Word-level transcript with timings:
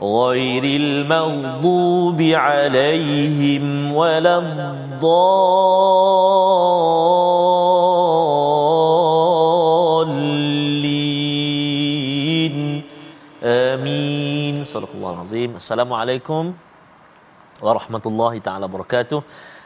غير 0.00 0.64
المغضوب 0.64 2.20
عليهم 2.20 3.92
ولا 3.96 4.38
الضالين. 4.38 5.06
آمين. 13.42 14.64
صدق 14.64 14.88
الله 14.94 15.10
العظيم. 15.10 15.56
السلام 15.56 15.92
عليكم 15.92 16.52
ورحمة 17.62 18.04
الله 18.06 18.38
تعالى 18.38 18.64
وبركاته. 18.64 19.22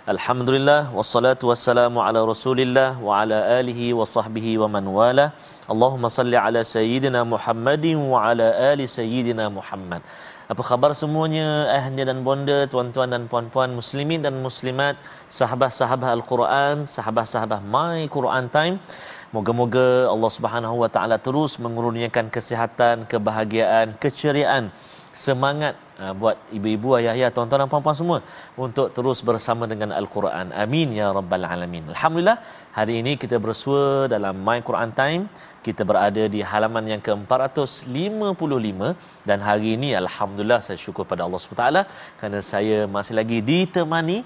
الحمد 0.08 0.50
لله 0.50 0.94
والصلاة 0.96 1.38
والسلام 1.42 1.98
على 1.98 2.24
رسول 2.24 2.60
الله 2.60 3.02
وعلى 3.02 3.60
آله 3.60 3.94
وصحبه 3.94 4.58
ومن 4.58 4.86
والاه. 4.86 5.30
Allahumma 5.70 6.10
salli 6.10 6.34
ala 6.34 6.66
sayyidina 6.66 7.22
Muhammadin 7.22 7.94
wa 8.12 8.26
ala 8.26 8.74
ali 8.74 8.90
sayyidina 8.90 9.46
Muhammad. 9.54 10.02
Apa 10.50 10.66
khabar 10.66 10.90
semuanya 10.98 11.70
ayahnya 11.70 12.10
dan 12.10 12.26
bonda, 12.26 12.66
tuan-tuan 12.66 13.14
dan 13.14 13.30
puan-puan 13.30 13.70
muslimin 13.78 14.18
dan 14.18 14.34
muslimat, 14.42 14.98
sahabat-sahabat 15.30 16.10
Al-Quran, 16.18 16.90
sahabat-sahabat 16.90 17.62
My 17.62 18.02
Quran 18.10 18.50
Time. 18.50 18.82
Moga-moga 19.30 20.10
Allah 20.10 20.30
Subhanahu 20.34 20.74
wa 20.82 20.90
taala 20.90 21.22
terus 21.22 21.54
mengurniakan 21.62 22.34
kesihatan, 22.34 23.06
kebahagiaan, 23.06 23.94
keceriaan, 24.02 24.74
semangat 25.14 25.78
uh, 26.02 26.12
buat 26.20 26.36
ibu-ibu, 26.56 26.88
ayah-ayah, 26.98 27.30
tuan-tuan 27.36 27.62
dan 27.62 27.70
puan-puan 27.72 27.96
semua 28.00 28.18
untuk 28.64 28.88
terus 28.96 29.20
bersama 29.28 29.64
dengan 29.72 29.90
Al-Quran. 30.00 30.46
Amin 30.64 30.88
ya 30.98 31.06
rabbal 31.18 31.46
alamin. 31.52 31.84
Alhamdulillah, 31.94 32.38
hari 32.78 32.94
ini 33.02 33.14
kita 33.22 33.38
bersua 33.46 33.84
dalam 34.14 34.34
My 34.48 34.58
Quran 34.68 34.92
Time. 35.02 35.24
Kita 35.66 35.82
berada 35.88 36.22
di 36.34 36.40
halaman 36.50 36.84
yang 36.90 37.02
ke-455 37.06 38.80
dan 39.28 39.38
hari 39.48 39.68
ini 39.76 39.88
alhamdulillah 40.02 40.60
saya 40.66 40.78
syukur 40.84 41.04
pada 41.10 41.22
Allah 41.26 41.36
SWT 41.36 41.84
kerana 42.16 42.38
saya 42.52 42.78
masih 42.94 43.14
lagi 43.20 43.38
ditemani 43.50 44.18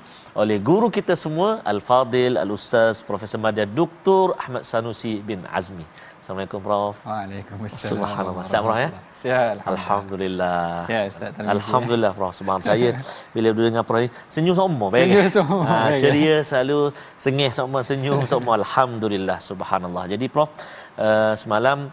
oleh 0.42 0.58
guru 0.68 0.88
kita 0.98 1.14
semua 1.24 1.58
Al-Fadil 1.72 2.38
Al-Ustaz 2.44 3.02
Profesor 3.10 3.42
Madya 3.42 3.66
Dr. 3.80 4.38
Ahmad 4.42 4.62
Sanusi 4.70 5.14
bin 5.30 5.42
Azmi. 5.58 5.86
Assalamualaikum 6.24 6.60
Prof. 6.64 6.96
Waalaikumsalam. 7.04 7.90
Subhanallah. 7.92 8.44
Sihat 8.48 8.62
Prof 8.64 8.80
ya? 8.80 8.88
Sihat. 9.12 9.54
Alhamdulillah. 9.60 10.80
Sihat 10.80 11.04
Ustaz. 11.12 11.30
Tarmizi. 11.36 11.52
Alhamdulillah 11.52 12.12
Prof. 12.16 12.32
Subhanallah. 12.32 12.64
Saya 12.64 12.90
bila 13.36 13.48
dengan 13.52 13.84
Prof 13.84 14.08
senyum 14.32 14.56
semua. 14.56 14.88
baik 14.88 15.04
Senyum 15.04 15.20
kan? 15.20 15.28
semua, 15.36 15.60
Ha, 15.68 15.76
baik, 15.92 16.00
ceria 16.00 16.36
selalu 16.40 16.78
sengih 17.20 17.50
semua 17.52 17.80
senyum 17.84 18.24
semua. 18.24 18.56
Alhamdulillah 18.56 19.36
Subhanallah. 19.36 20.04
Jadi 20.08 20.24
Prof 20.32 20.48
uh, 20.96 21.36
semalam 21.36 21.92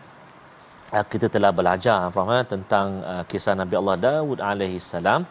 kita 1.13 1.28
telah 1.35 1.52
belajar 1.59 2.12
Prof 2.13 2.29
eh, 2.35 2.44
tentang 2.53 2.88
uh, 3.12 3.24
kisah 3.31 3.56
Nabi 3.62 3.75
Allah 3.79 3.96
Daud 4.06 4.40
alaihi 4.50 4.79
salam 4.91 5.24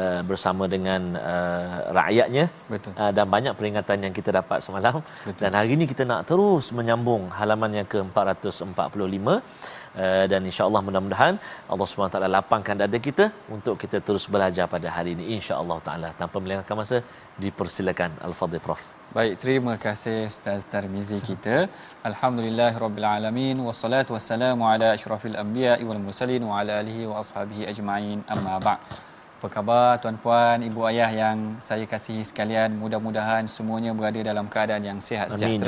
uh, 0.00 0.20
bersama 0.28 0.64
dengan 0.74 1.12
uh, 1.20 1.92
rakyatnya 1.98 2.44
Betul. 2.72 2.92
uh, 2.96 3.12
dan 3.16 3.26
banyak 3.34 3.54
peringatan 3.58 3.98
yang 4.08 4.14
kita 4.18 4.32
dapat 4.40 4.64
semalam 4.64 5.04
Betul. 5.28 5.40
dan 5.44 5.50
hari 5.58 5.76
ini 5.76 5.84
kita 5.92 6.08
nak 6.08 6.24
terus 6.30 6.72
menyambung 6.78 7.28
halaman 7.38 7.84
yang 7.84 7.88
ke-445 7.92 9.28
Uh, 10.02 10.24
dan 10.32 10.42
insyaallah 10.50 10.82
mudah-mudahan 10.86 11.34
Allah 11.72 11.86
SWT 11.86 12.18
lapangkan 12.36 12.76
dada 12.82 12.98
kita 13.06 13.24
untuk 13.56 13.74
kita 13.82 13.98
terus 14.06 14.24
belajar 14.34 14.66
pada 14.72 14.88
hari 14.96 15.10
ini 15.16 15.24
insyaallah 15.38 15.78
taala 15.86 16.10
tanpa 16.20 16.36
melengahkan 16.42 16.78
masa 16.80 16.98
dipersilakan 17.44 18.10
al-fadhil 18.28 18.64
prof 18.66 18.82
Baik, 19.16 19.34
terima 19.42 19.74
kasih 19.84 20.16
Ustaz 20.30 20.66
Tarmizi 20.72 21.18
kita. 21.28 21.56
Alhamdulillah 22.10 22.70
Rabbil 22.84 23.06
Alamin. 23.06 23.56
Wassalatu 23.66 24.10
wassalamu 24.16 24.66
ala 24.70 24.88
ashrafil 24.96 25.36
anbiya 25.42 25.74
wal 25.88 26.02
mursalin 26.06 26.42
wa 26.50 26.58
ala 26.58 26.82
alihi 26.82 27.06
wa 27.10 27.22
ashabihi 27.22 27.62
ajma'in. 27.72 28.18
Amma 28.34 28.58
ba' 28.66 28.78
Apa 29.44 29.60
khabar 29.60 30.00
tuan-puan, 30.02 30.58
ibu 30.64 30.80
ayah 30.90 31.10
yang 31.12 31.38
saya 31.60 31.84
kasihi 31.84 32.24
sekalian. 32.24 32.80
Mudah-mudahan 32.82 33.44
semuanya 33.44 33.92
berada 33.92 34.20
dalam 34.30 34.46
keadaan 34.48 34.82
yang 34.90 34.98
sihat 35.08 35.28
Amin. 35.36 35.60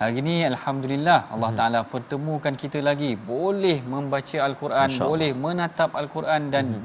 Hari 0.00 0.16
ini 0.22 0.34
Alhamdulillah 0.48 1.18
Allah 1.34 1.50
Ta'ala 1.58 1.80
pertemukan 1.94 2.54
kita 2.62 2.78
lagi 2.86 3.10
Boleh 3.30 3.78
membaca 3.94 4.38
Al-Quran 4.46 4.88
Masya. 4.88 5.08
Boleh 5.10 5.30
menatap 5.44 5.90
Al-Quran 6.00 6.48
Dan 6.54 6.80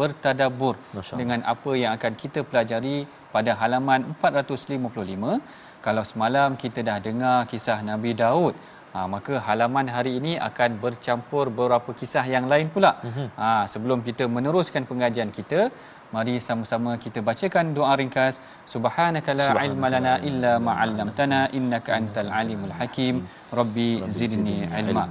Masya 0.96 1.14
Allah. 1.14 1.20
Dengan 1.22 1.40
apa 1.54 1.72
yang 1.82 1.92
akan 1.98 2.14
kita 2.24 2.44
pelajari 2.50 3.08
Pada 3.36 3.56
halaman 3.62 4.12
455 4.20 5.40
Kalau 5.86 6.04
semalam 6.12 6.60
kita 6.64 6.84
dah 6.90 7.00
dengar 7.08 7.38
kisah 7.52 7.80
Nabi 7.92 8.12
Daud 8.24 8.56
Ha, 8.96 9.02
maka 9.14 9.34
halaman 9.46 9.92
hari 9.94 10.12
ini 10.20 10.34
akan 10.50 10.80
bercampur 10.84 11.52
beberapa 11.56 11.92
kisah 12.00 12.24
yang 12.34 12.46
lain 12.52 12.72
pula. 12.76 12.92
Ha, 13.36 13.68
sebelum 13.72 14.00
kita 14.08 14.24
meneruskan 14.36 14.88
pengajian 14.92 15.36
kita, 15.38 15.68
mari 16.16 16.36
sama-sama 16.48 16.92
kita 17.06 17.20
bacakan 17.30 17.76
doa 17.78 17.94
ringkas. 18.00 18.36
Subhanaka 18.74 19.38
la 19.40 19.48
ilma 19.68 19.88
lana 19.96 20.14
illa 20.30 20.54
ma 20.68 20.74
'allamtana 20.82 21.40
innaka 21.60 21.92
antal 22.00 22.32
alimul 22.42 22.76
hakim. 22.80 23.16
Rabbi 23.60 23.90
zidni 24.20 24.58
ilma. 24.82 25.06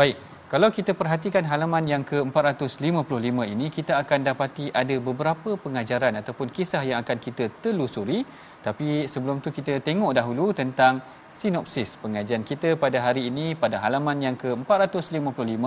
Baik, 0.00 0.16
kalau 0.46 0.68
kita 0.70 0.94
perhatikan 0.94 1.42
halaman 1.50 1.82
yang 1.90 2.02
ke-455 2.06 3.38
ini, 3.54 3.66
kita 3.66 3.98
akan 3.98 4.20
dapati 4.30 4.70
ada 4.70 4.94
beberapa 5.02 5.58
pengajaran 5.58 6.14
ataupun 6.22 6.54
kisah 6.54 6.86
yang 6.86 7.02
akan 7.02 7.18
kita 7.18 7.50
telusuri. 7.58 8.22
Tapi 8.62 9.10
sebelum 9.10 9.42
tu 9.42 9.50
kita 9.50 9.82
tengok 9.82 10.14
dahulu 10.14 10.54
tentang 10.54 11.02
sinopsis 11.38 11.98
pengajian 11.98 12.46
kita 12.46 12.78
pada 12.78 13.02
hari 13.06 13.26
ini 13.30 13.58
pada 13.58 13.82
halaman 13.82 14.22
yang 14.22 14.36
ke-455 14.38 15.64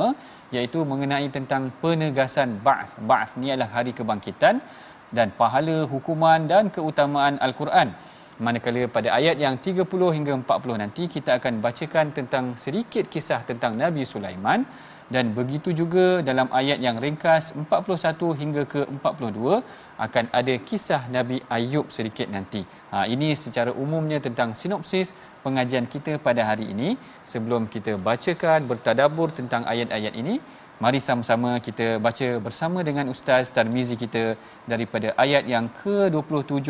iaitu 0.55 0.79
mengenai 0.87 1.27
tentang 1.27 1.75
penegasan 1.83 2.63
ba'ath. 2.63 3.03
Ba'ath 3.03 3.35
ni 3.35 3.51
adalah 3.51 3.83
hari 3.83 3.91
kebangkitan 3.91 4.63
dan 5.11 5.27
pahala 5.35 5.77
hukuman 5.91 6.47
dan 6.47 6.71
keutamaan 6.71 7.35
Al-Quran. 7.47 7.91
Manakala 8.39 8.87
pada 8.95 9.09
ayat 9.19 9.35
yang 9.35 9.55
30 9.59 9.83
hingga 10.15 10.33
40 10.39 10.83
nanti 10.83 11.03
kita 11.15 11.31
akan 11.39 11.59
bacakan 11.65 12.15
tentang 12.17 12.45
sedikit 12.55 13.11
kisah 13.13 13.43
tentang 13.49 13.75
Nabi 13.75 14.07
Sulaiman 14.07 14.63
dan 15.09 15.33
begitu 15.37 15.69
juga 15.79 16.21
dalam 16.29 16.47
ayat 16.59 16.77
yang 16.85 17.01
ringkas 17.03 17.43
41 17.57 18.39
hingga 18.41 18.63
ke 18.73 18.81
42 18.85 19.59
akan 20.05 20.25
ada 20.39 20.55
kisah 20.69 21.01
Nabi 21.15 21.37
Ayub 21.57 21.89
sedikit 21.95 22.29
nanti. 22.35 22.61
Ha, 22.93 23.09
ini 23.13 23.33
secara 23.33 23.73
umumnya 23.83 24.21
tentang 24.21 24.53
sinopsis 24.59 25.09
pengajian 25.41 25.89
kita 25.93 26.21
pada 26.27 26.45
hari 26.49 26.69
ini. 26.73 26.93
Sebelum 27.25 27.65
kita 27.73 27.97
bacakan 27.97 28.69
bertadabur 28.69 29.33
tentang 29.39 29.65
ayat-ayat 29.73 30.13
ini, 30.13 30.37
mari 30.83 30.99
sama-sama 31.07 31.49
kita 31.67 31.87
baca 32.05 32.27
bersama 32.45 32.79
dengan 32.89 33.05
Ustaz 33.13 33.51
Tarmizi 33.55 33.95
kita 34.03 34.23
daripada 34.71 35.07
ayat 35.25 35.43
yang 35.53 35.65
ke-27 35.79 36.69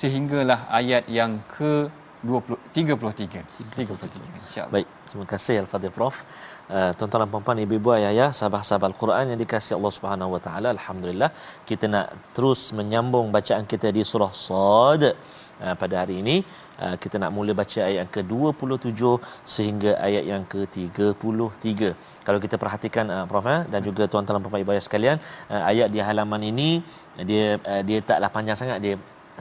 sehinggalah 0.00 0.60
ayat 0.80 1.04
yang 1.18 1.32
ke-20 1.56 2.58
33. 2.78 3.44
33 3.78 4.44
insya-Allah. 4.44 4.72
Baik, 4.74 4.88
terima 5.08 5.26
kasih 5.32 5.56
Al-Fadhil 5.62 5.94
Prof. 5.98 6.16
Uh, 6.74 6.90
tuan-tuan 6.96 7.20
dan 7.22 7.30
puan-puan, 7.32 7.58
ibu-ibu, 7.64 7.88
ayah-ayah, 7.96 8.28
sahabat-sahabat 8.38 8.88
Al-Quran 8.92 9.24
yang 9.30 9.38
dikasihi 9.44 9.74
Allah 9.78 9.92
Subhanahu 9.96 10.30
Wa 10.34 10.40
Taala, 10.46 10.68
alhamdulillah 10.76 11.30
kita 11.68 11.86
nak 11.94 12.06
terus 12.36 12.60
menyambung 12.78 13.28
bacaan 13.36 13.64
kita 13.72 13.90
di 13.96 14.02
surah 14.10 14.32
Sad 14.46 15.02
pada 15.82 16.02
hari 16.02 16.18
ini 16.22 16.36
uh, 16.82 16.96
kita 17.02 17.16
nak 17.22 17.30
mula 17.36 17.52
baca 17.60 17.80
ayat 17.86 17.98
yang 18.02 18.12
ke-27 18.16 19.02
sehingga 19.54 19.90
ayat 20.08 20.24
yang 20.32 20.42
ke-33. 20.52 21.94
Kalau 22.26 22.38
kita 22.44 22.56
perhatikan 22.62 23.06
uh, 23.16 23.24
prof 23.30 23.46
eh, 23.46 23.62
dan 23.72 23.80
juga 23.88 24.10
tuan-tuan 24.10 24.42
dan 24.42 24.50
puan 24.50 24.62
ibu 24.64 24.74
sekalian 24.88 25.16
ayat 25.48 25.88
di 25.94 26.00
halaman 26.02 26.42
ini 26.50 26.70
dia 27.28 27.60
dia 27.88 27.98
taklah 28.02 28.30
panjang 28.36 28.58
sangat. 28.58 28.78
Dia 28.82 28.94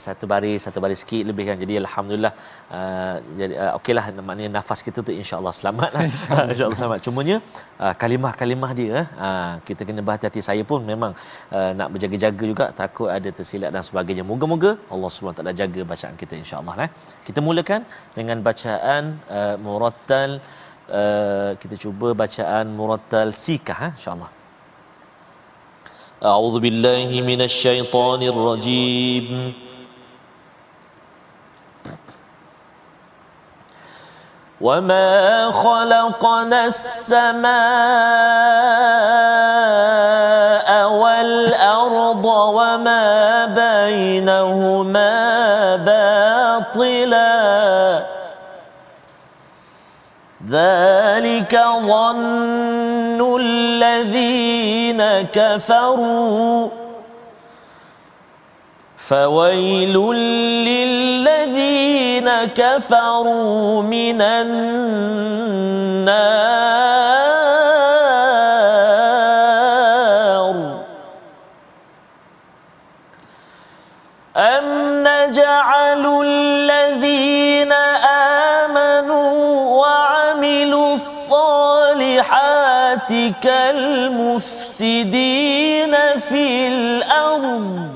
satu 0.05 0.25
baris 0.33 0.61
satu 0.67 0.79
baris 0.83 1.01
sikit 1.03 1.25
lebih 1.31 1.45
kan 1.49 1.57
jadi 1.63 1.75
alhamdulillah 1.83 2.33
uh, 2.77 3.15
jadi 3.39 3.55
uh, 3.63 3.73
okeylah 3.79 4.05
maknanya 4.29 4.51
nafas 4.59 4.81
kita 4.87 5.03
tu 5.07 5.13
insyaallah 5.23 5.55
selamat 5.61 5.91
lah 5.95 6.03
insyaallah 6.53 6.79
selamat 6.81 7.01
cumanya 7.07 7.37
uh, 7.83 7.95
kalimah-kalimah 8.03 8.71
dia 8.81 8.97
uh, 9.27 9.53
kita 9.69 9.83
kena 9.89 10.05
berhati-hati 10.07 10.43
saya 10.49 10.63
pun 10.71 10.81
memang 10.93 11.13
uh, 11.57 11.71
nak 11.79 11.91
berjaga-jaga 11.95 12.45
juga 12.53 12.67
takut 12.81 13.11
ada 13.17 13.31
tersilap 13.39 13.73
dan 13.77 13.85
sebagainya 13.91 14.27
moga-moga 14.33 14.73
Allah 14.95 15.11
Subhanahu 15.17 15.39
taala 15.41 15.55
jaga 15.63 15.83
bacaan 15.93 16.17
kita 16.23 16.35
insyaallah 16.43 16.77
eh 16.87 16.91
kita 17.29 17.43
mulakan 17.49 17.83
dengan 18.19 18.41
bacaan 18.49 19.03
uh, 19.39 19.57
murattal 19.67 20.31
uh, 21.01 21.53
kita 21.63 21.75
cuba 21.85 22.11
bacaan 22.25 22.67
murattal 22.81 23.31
sikah 23.45 23.81
eh 23.91 23.95
insyaallah 24.01 24.33
أعوذ 26.31 26.55
بالله 26.65 27.11
من 27.31 27.41
الشيطان 27.51 28.21
الرجيم 28.33 29.27
وما 34.64 35.52
خلقنا 35.52 36.66
السماء 36.66 37.54
والأرض 40.92 42.26
وما 42.26 43.46
بينهما 43.46 45.16
باطلا 45.76 47.34
ذلك 50.50 51.54
ظن 51.88 53.20
الذين 53.40 55.04
كفروا 55.34 56.68
فويل 58.98 59.98
للذين 60.68 61.73
كفروا 62.56 63.82
من 63.82 64.22
النار. 64.22 64.54
أم 74.38 75.04
نجعل 75.08 76.04
الذين 76.26 77.72
آمنوا 78.64 79.34
وعملوا 79.82 80.94
الصالحات 80.94 82.34
كالمفسدين 83.42 84.94
في 86.30 86.68
الأرض. 86.68 87.93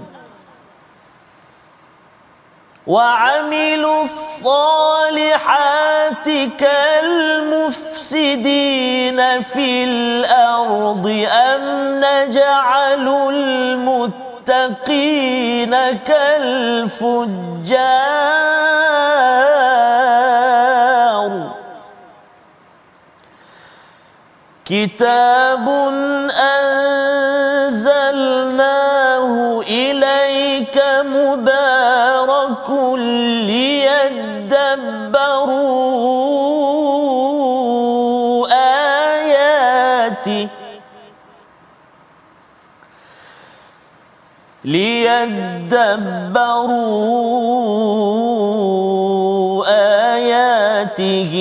وعملوا 2.88 4.02
الصالحات 4.02 5.68
كالمفسدين 6.58 7.62
في 9.42 9.84
الأرض 9.84 11.28
أم 11.32 11.96
نجعل 12.00 13.08
المتقين 14.48 15.76
كالفجار؟ 16.06 17.58
كتاب 24.66 25.68
ليدبروا 48.28 49.66
آياته 50.16 51.34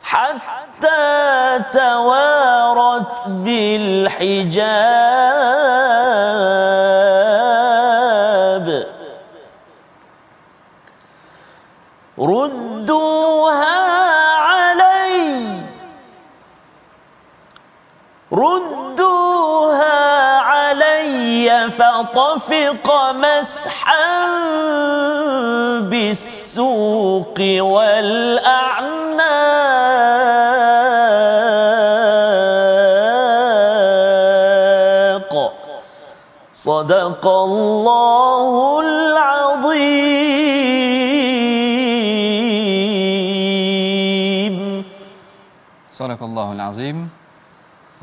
حتى 0.04 1.60
توارت 1.74 3.28
بالحجاب. 3.28 4.84
ردوها 18.34 20.00
علي 20.40 21.70
فطفق 21.72 22.88
مسحا 23.12 24.26
بالسوق 25.80 27.38
والأعناق 34.24 35.54
صدق 36.54 37.28
الله 37.28 38.80
العظيم 38.80 40.14
Sadaqallahul 45.94 46.58
Azim. 46.58 47.13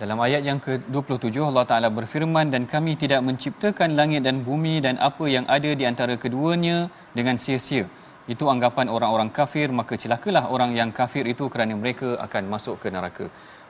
Dalam 0.00 0.18
ayat 0.24 0.42
yang 0.48 0.58
ke-27 0.64 1.44
Allah 1.44 1.64
Taala 1.70 1.88
berfirman 1.96 2.48
dan 2.52 2.62
kami 2.72 2.92
tidak 3.02 3.20
menciptakan 3.26 3.88
langit 3.98 4.24
dan 4.26 4.36
bumi 4.46 4.80
dan 4.84 4.94
apa 5.08 5.24
yang 5.34 5.44
ada 5.56 5.70
di 5.80 5.84
antara 5.90 6.14
keduanya 6.22 6.76
dengan 7.18 7.36
sia-sia. 7.42 7.84
Itu 8.32 8.48
anggapan 8.52 8.88
orang-orang 8.96 9.28
kafir 9.38 9.68
maka 9.78 10.00
celakalah 10.02 10.44
orang 10.54 10.72
yang 10.78 10.88
kafir 11.00 11.28
itu 11.32 11.52
kerana 11.52 11.76
mereka 11.82 12.16
akan 12.26 12.42
masuk 12.54 12.80
ke 12.82 12.88
neraka. 12.96 13.26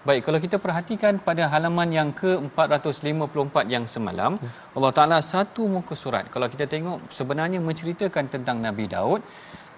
Baik 0.06 0.22
kalau 0.26 0.38
kita 0.46 0.56
perhatikan 0.66 1.18
pada 1.28 1.50
halaman 1.52 1.90
yang 1.98 2.10
ke-454 2.22 3.56
yang 3.74 3.84
semalam 3.94 4.38
Allah 4.78 4.92
Taala 4.98 5.18
satu 5.34 5.66
muka 5.76 5.98
surat. 5.98 6.30
Kalau 6.34 6.46
kita 6.54 6.66
tengok 6.74 7.10
sebenarnya 7.20 7.58
menceritakan 7.68 8.30
tentang 8.34 8.62
Nabi 8.66 8.86
Daud 8.86 9.26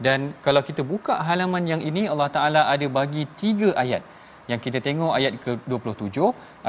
dan 0.06 0.36
kalau 0.44 0.60
kita 0.68 0.84
buka 0.84 1.16
halaman 1.28 1.64
yang 1.64 1.80
ini 1.80 2.04
Allah 2.12 2.28
Taala 2.36 2.62
ada 2.74 2.88
bagi 2.98 3.24
tiga 3.40 3.72
ayat 3.84 4.04
yang 4.50 4.60
kita 4.64 4.78
tengok 4.86 5.12
ayat 5.18 5.34
ke-27, 5.44 6.18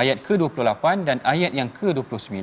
ayat 0.02 0.18
ke-28 0.26 0.84
dan 1.08 1.18
ayat 1.34 1.52
yang 1.60 1.70
ke-29 1.80 2.38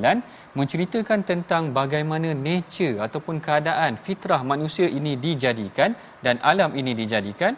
menceritakan 0.59 1.21
tentang 1.31 1.63
bagaimana 1.81 2.31
nature 2.49 2.99
ataupun 3.07 3.39
keadaan 3.47 3.95
fitrah 4.07 4.43
manusia 4.53 4.89
ini 4.99 5.15
dijadikan 5.27 5.95
dan 6.25 6.43
alam 6.53 6.75
ini 6.75 6.95
dijadikan. 7.03 7.55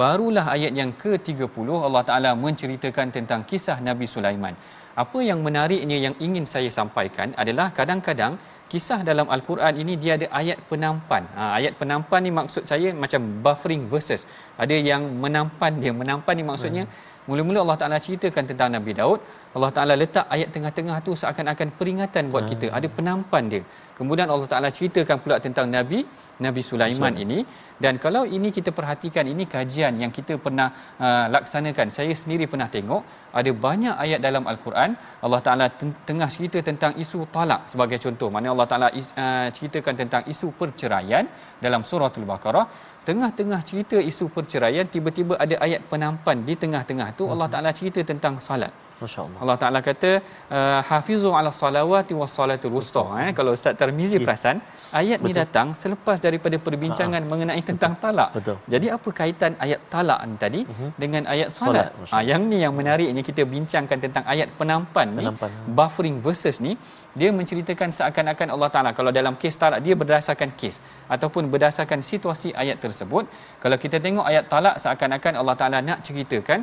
Barulah 0.00 0.46
ayat 0.56 0.72
yang 0.74 0.90
ke-30 1.02 1.68
Allah 1.86 2.02
Taala 2.08 2.30
menceritakan 2.44 3.14
tentang 3.14 3.40
kisah 3.50 3.78
Nabi 3.88 4.06
Sulaiman. 4.14 4.54
Apa 5.02 5.18
yang 5.26 5.38
menariknya 5.46 5.96
yang 6.06 6.14
ingin 6.26 6.44
saya 6.52 6.70
sampaikan 6.76 7.30
adalah 7.42 7.66
kadang-kadang 7.78 8.34
kisah 8.70 9.00
dalam 9.08 9.26
al-Quran 9.34 9.74
ini 9.82 9.94
dia 10.02 10.12
ada 10.18 10.26
ayat 10.40 10.58
penampan. 10.70 11.24
Ha, 11.38 11.42
ayat 11.58 11.72
penampan 11.80 12.20
ni 12.26 12.32
maksud 12.38 12.62
saya 12.70 12.90
macam 13.04 13.22
buffering 13.44 13.82
verses. 13.92 14.22
Ada 14.64 14.76
yang 14.90 15.02
menampan 15.24 15.72
dia. 15.82 15.92
Menampan 16.02 16.34
ni 16.38 16.46
maksudnya 16.50 16.84
hmm 16.86 17.13
Mula-mula 17.28 17.58
Allah 17.64 17.78
Taala 17.80 17.98
ceritakan 18.06 18.44
tentang 18.50 18.68
Nabi 18.76 18.92
Daud, 19.00 19.20
Allah 19.56 19.70
Taala 19.76 19.94
letak 20.02 20.26
ayat 20.34 20.48
tengah-tengah 20.54 20.96
tu 21.06 21.12
seakan-akan 21.20 21.68
peringatan 21.78 22.28
buat 22.32 22.44
kita, 22.52 22.68
ada 22.78 22.88
penampan 22.96 23.44
dia. 23.52 23.62
Kemudian 23.98 24.28
Allah 24.34 24.48
Taala 24.50 24.68
ceritakan 24.76 25.16
pula 25.24 25.36
tentang 25.46 25.66
Nabi 25.76 26.02
Nabi 26.44 26.62
Sulaiman 26.68 27.14
ini 27.24 27.38
dan 27.84 27.94
kalau 28.04 28.22
ini 28.36 28.48
kita 28.56 28.70
perhatikan 28.78 29.24
ini 29.32 29.46
kajian 29.54 29.94
yang 30.02 30.10
kita 30.10 30.34
pernah 30.44 30.68
uh, 30.98 31.26
laksanakan. 31.34 31.86
Saya 31.96 32.12
sendiri 32.22 32.44
pernah 32.52 32.66
tengok 32.76 33.32
ada 33.40 33.50
banyak 33.66 33.94
ayat 34.04 34.20
dalam 34.26 34.44
Al-Quran 34.52 34.98
Allah 35.24 35.40
Taala 35.46 35.66
tengah 36.08 36.28
cerita 36.36 36.58
tentang 36.70 36.98
isu 37.04 37.30
talak 37.36 37.70
sebagai 37.72 37.98
contoh. 38.04 38.28
Mana 38.34 38.50
Allah 38.54 38.68
Taala 38.72 38.88
uh, 38.90 39.48
ceritakan 39.56 39.94
tentang 40.02 40.22
isu 40.34 40.50
perceraian 40.60 41.24
dalam 41.62 41.86
surah 41.86 42.10
Al-Baqarah 42.10 42.66
tengah-tengah 43.08 43.60
cerita 43.68 43.96
isu 44.10 44.32
perceraian 44.34 44.86
tiba-tiba 44.94 45.36
ada 45.44 45.56
ayat 45.66 45.80
penampan 45.90 46.40
di 46.48 46.54
tengah-tengah 46.62 47.08
tu 47.18 47.28
Allah 47.32 47.48
Taala 47.52 47.70
cerita 47.78 48.00
tentang 48.10 48.40
salat 48.46 48.72
Masya-Allah. 49.02 49.38
Allah 49.42 49.56
Taala 49.62 49.80
kata 49.88 50.10
uh, 50.56 50.80
hafizu 50.88 51.30
ala 51.38 51.50
salawati 51.62 52.14
was 52.20 52.32
salatul 52.38 52.74
wusta 52.76 53.02
eh 53.24 53.30
kalau 53.38 53.50
Ustaz 53.56 53.74
Tarmizi 53.80 54.16
ya. 54.18 54.22
perasan 54.26 54.56
ayat 55.00 55.18
Betul. 55.18 55.34
ni 55.34 55.38
datang 55.40 55.68
selepas 55.82 56.18
daripada 56.26 56.56
perbincangan 56.66 57.22
ha. 57.24 57.30
mengenai 57.32 57.62
tentang 57.70 57.92
Betul. 57.94 58.04
talak. 58.04 58.30
Betul. 58.36 58.56
Jadi 58.74 58.86
apa 58.96 59.08
kaitan 59.20 59.52
ayat 59.64 59.80
talak 59.94 60.20
ni 60.30 60.36
tadi 60.44 60.60
uh-huh. 60.62 60.90
dengan 61.02 61.22
ayat 61.34 61.48
solat? 61.58 61.88
Ha, 62.12 62.22
yang 62.30 62.42
ni 62.50 62.58
yang 62.64 62.74
menariknya 62.80 63.24
kita 63.30 63.42
bincangkan 63.54 63.98
tentang 64.04 64.24
ayat 64.34 64.48
penampan, 64.60 65.08
penampan 65.18 65.50
ni 65.50 65.58
ha. 65.58 65.74
buffering 65.78 66.18
verses 66.26 66.58
ni 66.66 66.74
dia 67.20 67.30
menceritakan 67.38 67.90
seakan-akan 67.98 68.48
Allah 68.54 68.68
Taala 68.74 68.90
kalau 68.98 69.10
dalam 69.18 69.34
kes 69.42 69.54
talak 69.62 69.80
dia 69.86 69.94
berdasarkan 70.02 70.50
kes 70.60 70.78
ataupun 71.14 71.50
berdasarkan 71.52 72.00
situasi 72.10 72.50
ayat 72.62 72.78
tersebut. 72.84 73.24
Kalau 73.62 73.76
kita 73.84 73.98
tengok 74.06 74.26
ayat 74.30 74.44
talak 74.54 74.76
seakan-akan 74.82 75.34
Allah 75.40 75.56
Taala 75.60 75.78
nak 75.88 76.00
ceritakan 76.06 76.60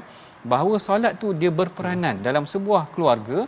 bahawa 0.53 0.75
solat 0.87 1.13
tu 1.21 1.27
dia 1.41 1.51
berperanan 1.59 2.15
hmm. 2.17 2.25
dalam 2.27 2.45
sebuah 2.53 2.83
keluarga 2.95 3.39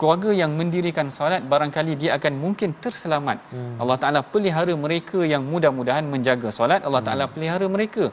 keluarga 0.00 0.30
yang 0.32 0.52
mendirikan 0.60 1.08
solat 1.16 1.42
barangkali 1.52 1.92
dia 2.02 2.10
akan 2.16 2.34
mungkin 2.44 2.72
terselamat 2.84 3.38
hmm. 3.52 3.74
Allah 3.84 3.96
Taala 4.02 4.20
pelihara 4.34 4.74
mereka 4.84 5.20
yang 5.32 5.42
mudah-mudahan 5.52 6.06
menjaga 6.14 6.48
solat 6.58 6.80
Allah 6.88 7.02
hmm. 7.02 7.08
Taala 7.08 7.24
pelihara 7.34 7.68
mereka 7.76 8.04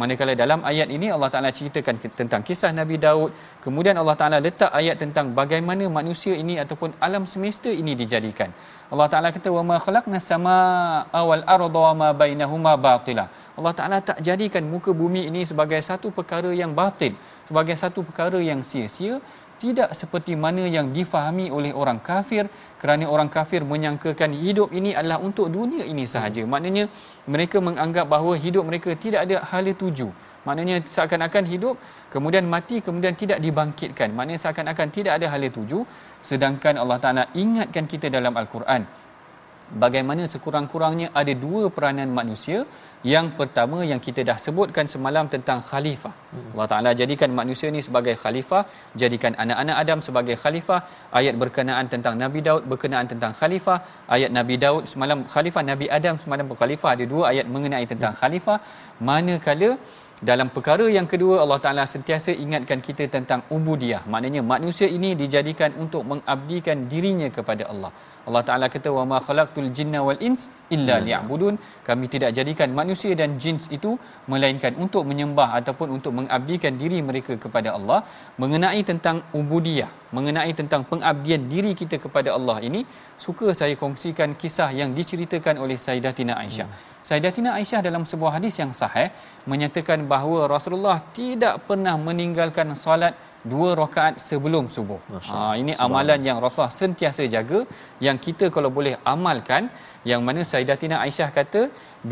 manakala 0.00 0.32
dalam 0.42 0.60
ayat 0.70 0.88
ini 0.96 1.06
Allah 1.14 1.30
Taala 1.34 1.50
ceritakan 1.58 1.98
tentang 2.20 2.40
kisah 2.46 2.70
Nabi 2.80 2.96
Daud. 3.04 3.34
Kemudian 3.64 3.98
Allah 4.00 4.16
Taala 4.20 4.38
letak 4.46 4.70
ayat 4.80 4.96
tentang 5.02 5.34
bagaimana 5.40 5.84
manusia 5.98 6.34
ini 6.42 6.54
ataupun 6.62 6.94
alam 7.06 7.26
semesta 7.32 7.68
ini 7.68 7.98
dijadikan. 7.98 8.54
Allah 8.94 9.08
Taala 9.12 9.28
kata 9.36 9.50
wa 9.58 9.62
ma 9.70 9.76
khalaqna 9.86 10.22
samaa 10.30 11.20
wal 11.28 11.44
arda 11.56 11.80
wa 11.86 11.94
ma 12.00 12.08
bainahuma 12.14 12.72
batila. 12.86 13.26
Allah 13.58 13.72
Taala 13.78 13.98
tak 13.98 14.22
jadikan 14.22 14.62
muka 14.74 14.94
bumi 14.94 15.26
ini 15.30 15.42
sebagai 15.42 15.82
satu 15.82 16.14
perkara 16.14 16.54
yang 16.54 16.72
batil 16.78 17.18
sebagai 17.48 17.76
satu 17.82 18.04
perkara 18.04 18.38
yang 18.44 18.60
sia-sia 18.60 19.16
tidak 19.58 19.90
seperti 20.00 20.38
mana 20.38 20.64
yang 20.64 20.94
difahami 20.94 21.50
oleh 21.50 21.74
orang 21.74 21.98
kafir 21.98 22.46
kerana 22.78 23.10
orang 23.10 23.26
kafir 23.26 23.66
menyangkakan 23.66 24.32
hidup 24.32 24.70
ini 24.70 24.94
adalah 24.94 25.18
untuk 25.18 25.50
dunia 25.50 25.82
ini 25.82 26.06
sahaja. 26.06 26.46
Maknanya 26.46 26.86
mereka 27.26 27.58
menganggap 27.58 28.06
bahawa 28.06 28.38
hidup 28.38 28.62
mereka 28.62 28.94
tidak 28.94 29.26
ada 29.26 29.42
hala 29.42 29.74
tuju. 29.74 30.08
Maknanya 30.46 30.80
seakan-akan 30.86 31.44
hidup 31.50 31.74
kemudian 32.14 32.46
mati 32.46 32.78
kemudian 32.78 33.18
tidak 33.18 33.42
dibangkitkan. 33.42 34.14
Maknanya 34.14 34.40
seakan-akan 34.46 34.88
tidak 34.94 35.18
ada 35.18 35.26
hala 35.28 35.50
tuju. 35.50 35.82
Sedangkan 36.22 36.78
Allah 36.78 36.98
Taala 37.02 37.24
ingatkan 37.34 37.84
kita 37.90 38.06
dalam 38.08 38.32
al-Quran 38.32 39.07
bagaimana 39.82 40.22
sekurang-kurangnya 40.32 41.08
ada 41.20 41.32
dua 41.44 41.62
peranan 41.76 42.08
manusia? 42.18 42.58
Yang 43.12 43.26
pertama 43.38 43.78
yang 43.90 44.00
kita 44.06 44.20
dah 44.28 44.34
sebutkan 44.44 44.86
semalam 44.94 45.30
tentang 45.34 45.58
khalifah. 45.68 46.10
Hmm. 46.34 46.50
Allah 46.54 46.66
Ta'ala 46.72 46.90
jadikan 47.00 47.30
manusia 47.40 47.68
ni 47.70 47.78
sebagai 47.86 48.14
khalifah 48.22 48.62
jadikan 49.02 49.38
anak-anak 49.42 49.76
Adam 49.82 49.98
sebagai 50.06 50.34
khalifah. 50.42 50.80
Ayat 51.20 51.34
berkenaan 51.42 51.86
tentang 51.92 52.18
Nabi 52.22 52.42
Daud 52.48 52.66
berkenaan 52.72 53.06
tentang 53.12 53.32
khalifah. 53.40 53.78
Ayat 54.16 54.34
Nabi 54.38 54.56
Daud 54.64 54.90
semalam 54.90 55.22
khalifah 55.34 55.62
Nabi 55.70 55.86
Adam 55.98 56.18
semalam 56.24 56.50
khalifah 56.60 56.90
ada 56.98 57.06
dua 57.06 57.24
ayat 57.30 57.46
mengenai 57.46 57.86
tentang 57.86 58.12
hmm. 58.14 58.20
khalifah. 58.22 58.58
Manakala 59.08 59.70
dalam 60.28 60.48
perkara 60.54 60.86
yang 60.90 61.06
kedua 61.06 61.34
Allah 61.46 61.60
Taala 61.64 61.84
sentiasa 61.86 62.34
ingatkan 62.44 62.82
kita 62.82 63.06
tentang 63.16 63.46
ubudiyah. 63.56 64.02
Maknanya 64.12 64.42
manusia 64.42 64.90
ini 64.90 65.14
dijadikan 65.14 65.70
untuk 65.78 66.02
mengabdikan 66.02 66.90
dirinya 66.90 67.30
kepada 67.30 67.70
Allah 67.70 67.92
Allah 68.28 68.42
Taala 68.48 68.66
kata 68.74 68.88
wa 68.96 69.04
ma 69.10 69.18
khalaqtul 69.26 69.68
jinna 69.76 70.00
wal 70.06 70.20
ins 70.28 70.42
illa 70.76 70.96
hmm. 70.96 71.04
liya'budun 71.06 71.54
kami 71.88 72.06
tidak 72.14 72.30
jadikan 72.38 72.70
manusia 72.80 73.12
dan 73.20 73.30
jin 73.42 73.56
itu 73.76 73.90
melainkan 74.32 74.72
untuk 74.84 75.02
menyembah 75.10 75.48
ataupun 75.60 75.88
untuk 75.96 76.12
mengabdikan 76.18 76.74
diri 76.82 76.98
mereka 77.08 77.36
kepada 77.44 77.72
Allah 77.78 78.00
mengenai 78.42 78.82
tentang 78.90 79.18
ubudiyah 79.40 79.90
mengenai 80.16 80.52
tentang 80.60 80.82
pengabdian 80.90 81.42
diri 81.52 81.72
kita 81.80 81.96
kepada 82.04 82.32
Allah 82.36 82.58
ini 82.68 82.82
suka 83.26 83.48
saya 83.60 83.74
kongsikan 83.82 84.36
kisah 84.42 84.70
yang 84.80 84.92
diceritakan 84.98 85.56
oleh 85.64 85.76
Sayyidatina 85.86 86.36
Aisyah 86.44 86.68
hmm. 86.68 86.96
Sayyidatina 87.08 87.50
Aisyah 87.58 87.80
dalam 87.88 88.04
sebuah 88.10 88.32
hadis 88.36 88.54
yang 88.60 88.72
sahih 88.80 89.08
menyatakan 89.52 90.04
bahawa 90.12 90.40
Rasulullah 90.54 90.98
tidak 91.18 91.54
pernah 91.68 91.96
meninggalkan 92.08 92.76
solat 92.84 93.14
dua 93.52 93.70
rakaat 93.80 94.14
sebelum 94.28 94.64
subuh. 94.74 95.00
Ha, 95.28 95.38
ini 95.60 95.72
amalan 95.86 96.20
yang 96.28 96.38
Rasulullah 96.44 96.74
sentiasa 96.80 97.24
jaga 97.34 97.60
yang 98.06 98.18
kita 98.26 98.46
kalau 98.56 98.70
boleh 98.78 98.94
amalkan 99.14 99.64
yang 100.10 100.20
mana 100.26 100.42
Sayyidatina 100.50 100.96
Aisyah 101.04 101.30
kata 101.38 101.62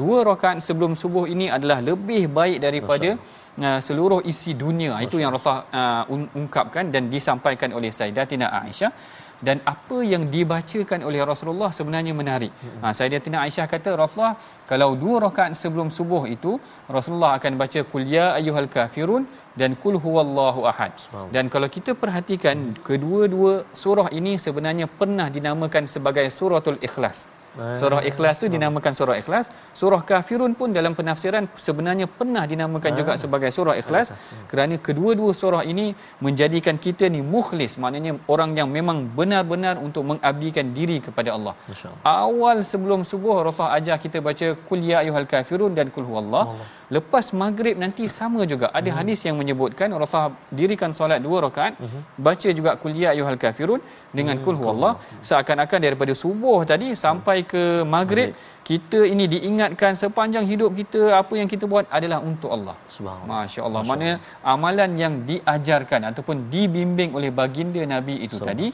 dua 0.00 0.19
rakaat 0.31 0.59
sebelum 0.69 0.95
subuh 1.02 1.25
ini 1.35 1.47
adalah 1.57 1.78
lebih 1.90 2.23
baik 2.38 2.59
daripada 2.66 3.11
uh, 3.66 3.81
seluruh 3.87 4.21
isi 4.33 4.52
dunia. 4.64 4.93
Masya. 4.95 5.07
Itu 5.07 5.16
yang 5.23 5.31
Rasulullah 5.37 5.64
uh, 6.11 6.35
ungkapkan 6.40 6.90
dan 6.95 7.05
disampaikan 7.14 7.73
oleh 7.78 7.93
Sayyidatina 7.99 8.49
Aisyah 8.62 8.93
dan 9.47 9.61
apa 9.73 9.99
yang 10.12 10.23
dibacakan 10.35 11.00
oleh 11.09 11.21
Rasulullah 11.31 11.71
sebenarnya 11.78 12.12
menarik. 12.21 12.52
Ha 12.83 12.93
Sayyidatina 12.99 13.38
Aisyah 13.45 13.66
kata 13.73 13.90
Rasulullah 14.00 14.37
kalau 14.71 14.90
dua 15.02 15.16
rakaat 15.26 15.52
sebelum 15.62 15.88
subuh 15.99 16.23
itu 16.37 16.52
Rasulullah 16.97 17.33
akan 17.38 17.52
baca 17.62 17.81
qul 17.93 18.07
ya 18.16 18.26
ayyuhal 18.38 18.71
kafirun 18.76 19.25
dan 19.61 19.73
kul 19.83 19.97
huwallahu 20.05 20.63
ahad. 20.73 20.93
Dan 21.35 21.49
kalau 21.55 21.69
kita 21.77 21.93
perhatikan 22.03 22.77
kedua-dua 22.89 23.53
surah 23.83 24.09
ini 24.19 24.35
sebenarnya 24.47 24.87
pernah 25.01 25.29
dinamakan 25.37 25.85
sebagai 25.95 26.27
suratul 26.39 26.79
ikhlas. 26.89 27.19
Surah 27.81 28.01
Ikhlas 28.11 28.37
tu 28.41 28.47
dinamakan 28.55 28.93
surah 28.99 29.17
Ikhlas. 29.21 29.47
Surah 29.81 30.01
Kafirun 30.09 30.53
pun 30.61 30.69
dalam 30.79 30.93
penafsiran 30.99 31.45
sebenarnya 31.67 32.07
pernah 32.19 32.45
dinamakan 32.53 32.93
juga 33.01 33.13
ah. 33.17 33.21
sebagai 33.23 33.51
surah 33.57 33.77
Ikhlas 33.83 34.13
kerana 34.51 34.77
kedua-dua 34.89 35.33
surah 35.41 35.63
ini 35.73 35.87
menjadikan 36.27 36.77
kita 36.87 37.09
ni 37.15 37.21
mukhlis, 37.35 37.75
maknanya 37.83 38.13
orang 38.35 38.53
yang 38.61 38.69
memang 38.77 38.99
benar-benar 39.19 39.75
untuk 39.87 40.05
mengabdikan 40.11 40.69
diri 40.79 40.99
kepada 41.07 41.33
Allah. 41.37 41.55
Awal 42.05 42.61
sebelum 42.73 43.03
subuh 43.13 43.37
Rasulullah 43.49 43.79
ajar 43.81 43.97
kita 44.05 44.21
baca 44.29 44.49
kul 44.69 44.81
ya 44.91 44.99
ayyuhal 45.03 45.29
kafirun 45.33 45.73
dan 45.79 45.89
kul 45.95 46.07
huwallah. 46.11 46.45
Lepas 46.95 47.35
maghrib 47.40 47.76
nanti 47.83 48.05
sama 48.16 48.40
juga. 48.52 48.66
Ada 48.78 48.90
hmm. 48.90 48.99
hadis 48.99 49.21
yang 49.26 49.37
menyebutkan 49.40 49.90
Rasulullah 49.90 50.38
dirikan 50.59 50.90
solat 50.99 51.19
dua 51.26 51.38
rakaat, 51.47 51.75
hmm. 51.83 52.02
baca 52.26 52.49
juga 52.59 52.71
kul 52.83 52.95
ya 53.02 53.09
ayyuhal 53.14 53.38
kafirun 53.45 53.81
dengan 54.19 54.38
kul 54.45 54.55
huwallah 54.61 54.93
seakan-akan 55.28 55.81
daripada 55.87 56.14
subuh 56.23 56.59
tadi 56.73 56.88
sampai 57.05 57.38
ke 57.52 57.64
maghrib 57.95 58.31
kita 58.69 59.00
ini 59.12 59.25
diingatkan 59.35 59.93
sepanjang 60.02 60.47
hidup 60.52 60.71
kita 60.78 61.02
apa 61.19 61.35
yang 61.40 61.49
kita 61.52 61.64
buat 61.73 61.87
adalah 61.99 62.19
untuk 62.31 62.50
Allah. 62.57 62.76
Subhanallah. 62.95 63.43
Masya-Allah. 63.47 63.83
Mana 63.90 64.11
amalan 64.55 64.90
yang 65.02 65.14
diajarkan 65.31 66.11
ataupun 66.11 66.50
dibimbing 66.55 67.11
oleh 67.19 67.31
baginda 67.40 67.83
Nabi 67.95 68.16
itu 68.26 68.38
tadi 68.49 68.69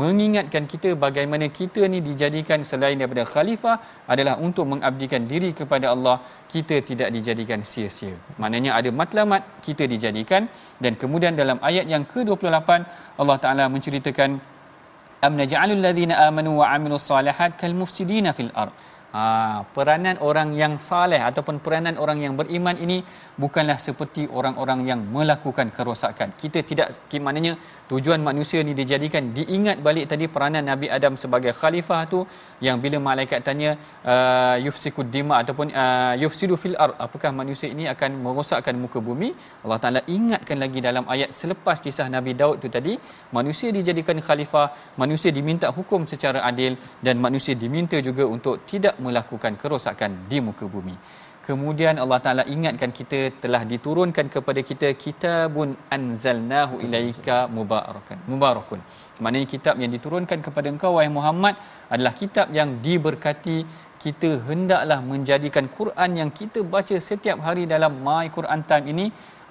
mengingatkan 0.00 0.64
kita 0.72 0.90
bagaimana 1.04 1.46
kita 1.58 1.82
ni 1.92 1.98
dijadikan 2.08 2.60
selain 2.70 2.96
daripada 3.00 3.24
khalifah 3.32 3.76
adalah 4.12 4.34
untuk 4.46 4.66
mengabdikan 4.72 5.22
diri 5.32 5.50
kepada 5.60 5.86
Allah 5.94 6.16
kita 6.52 6.76
tidak 6.88 7.08
dijadikan 7.16 7.60
sia-sia. 7.70 8.16
Maknanya 8.42 8.72
ada 8.78 8.90
matlamat 9.00 9.42
kita 9.66 9.86
dijadikan 9.94 10.50
dan 10.84 10.94
kemudian 11.02 11.34
dalam 11.42 11.60
ayat 11.70 11.86
yang 11.94 12.04
ke-28 12.12 12.70
Allah 13.22 13.36
Taala 13.44 13.64
menceritakan 13.74 14.30
am 15.26 15.32
naj'alul 15.40 15.82
ladzina 15.86 16.14
amanu 16.26 16.50
wa 16.60 16.66
amilus 16.74 17.06
solihat 17.12 17.54
kal 17.60 17.76
mufsidina 17.82 18.32
fil 18.38 18.52
ard. 18.64 18.74
Ha, 19.14 19.62
peranan 19.74 20.16
orang 20.28 20.48
yang 20.60 20.72
saleh 20.74 21.22
ataupun 21.22 21.62
peranan 21.64 21.94
orang 22.02 22.18
yang 22.24 22.34
beriman 22.40 22.74
ini 22.84 22.98
bukanlah 23.42 23.78
seperti 23.86 24.22
orang-orang 24.38 24.80
yang 24.90 25.00
melakukan 25.16 25.68
kerosakan. 25.76 26.30
Kita 26.42 26.60
tidak 26.70 26.88
maknanya 27.26 27.52
tujuan 27.90 28.20
manusia 28.28 28.60
ni 28.66 28.72
dijadikan 28.80 29.24
diingat 29.36 29.78
balik 29.86 30.06
tadi 30.12 30.26
peranan 30.34 30.64
Nabi 30.70 30.86
Adam 30.96 31.14
sebagai 31.22 31.52
khalifah 31.60 32.00
tu 32.12 32.20
yang 32.66 32.76
bila 32.84 32.98
malaikat 33.08 33.40
tanya 33.48 33.70
uh, 34.12 34.56
yufsikud 34.66 35.08
dima 35.14 35.34
ataupun 35.42 35.68
uh, 35.82 36.14
yufsidu 36.22 36.56
fil 36.62 36.76
ard 36.84 36.96
apakah 37.06 37.30
manusia 37.40 37.68
ini 37.74 37.84
akan 37.94 38.10
merosakkan 38.24 38.76
muka 38.84 39.00
bumi 39.08 39.30
Allah 39.64 39.78
Taala 39.84 40.00
ingatkan 40.16 40.58
lagi 40.64 40.80
dalam 40.88 41.04
ayat 41.14 41.30
selepas 41.40 41.78
kisah 41.86 42.08
Nabi 42.16 42.34
Daud 42.40 42.56
tu 42.64 42.70
tadi 42.76 42.94
manusia 43.38 43.68
dijadikan 43.78 44.18
khalifah 44.28 44.66
manusia 45.02 45.32
diminta 45.38 45.68
hukum 45.78 46.02
secara 46.12 46.40
adil 46.50 46.74
dan 47.06 47.18
manusia 47.26 47.56
diminta 47.64 47.98
juga 48.08 48.24
untuk 48.36 48.56
tidak 48.70 48.96
melakukan 49.06 49.54
kerosakan 49.62 50.12
di 50.30 50.40
muka 50.48 50.66
bumi 50.76 50.96
kemudian 51.48 51.94
Allah 52.02 52.18
Taala 52.24 52.42
ingatkan 52.54 52.90
kita 52.98 53.20
telah 53.42 53.62
diturunkan 53.72 54.26
kepada 54.34 54.60
kita 54.70 54.88
kitabun 55.04 55.70
anzalnahu 55.96 56.80
ilaika 56.86 57.38
mubarakan 57.56 58.18
mubarakun. 58.30 58.80
Maknanya 59.22 59.48
kitab 59.54 59.74
yang 59.82 59.92
diturunkan 59.96 60.38
kepada 60.46 60.66
engkau 60.74 60.92
wahai 60.96 61.12
Muhammad 61.18 61.54
adalah 61.94 62.14
kitab 62.22 62.48
yang 62.58 62.80
diberkati. 62.86 63.58
Kita 64.04 64.30
hendaklah 64.48 65.00
menjadikan 65.00 65.64
Quran 65.76 66.10
yang 66.20 66.30
kita 66.40 66.60
baca 66.74 66.96
setiap 67.08 67.40
hari 67.46 67.64
dalam 67.64 67.92
My 68.06 68.28
Quran 68.28 68.60
Time 68.68 68.86
ini 68.92 69.06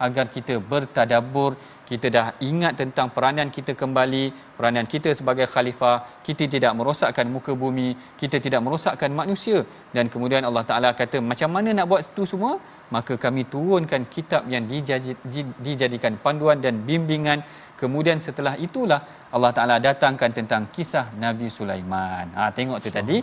agar 0.05 0.25
kita 0.35 0.55
bertadabbur 0.71 1.51
kita 1.89 2.07
dah 2.15 2.27
ingat 2.49 2.73
tentang 2.81 3.07
peranan 3.15 3.47
kita 3.55 3.71
kembali 3.81 4.23
peranan 4.57 4.85
kita 4.93 5.09
sebagai 5.19 5.45
khalifah 5.53 5.95
kita 6.27 6.43
tidak 6.53 6.73
merosakkan 6.79 7.27
muka 7.35 7.51
bumi 7.63 7.89
kita 8.21 8.37
tidak 8.45 8.61
merosakkan 8.65 9.11
manusia. 9.21 9.59
Dan 9.95 10.07
kemudian 10.13 10.43
Allah 10.49 10.65
Taala 10.69 10.89
kata 11.01 11.17
macam 11.31 11.49
mana 11.55 11.69
nak 11.77 11.87
buat 11.91 12.01
itu 12.11 12.23
semua? 12.33 12.53
Maka 12.95 13.13
kami 13.25 13.41
turunkan 13.53 14.01
kitab 14.15 14.43
yang 14.53 14.63
dijadikan 15.67 16.13
panduan 16.25 16.57
dan 16.65 16.75
bimbingan 16.87 17.41
Kemudian 17.81 18.17
setelah 18.25 18.53
itulah 18.65 18.99
Allah 19.35 19.51
Taala 19.57 19.75
datangkan 19.81 20.29
tentang 20.37 20.69
kisah 20.75 21.05
Nabi 21.23 21.47
Sulaiman. 21.57 22.29
Ha 22.37 22.53
tengok 22.57 22.77
tu 22.83 22.89
tadi. 22.97 23.17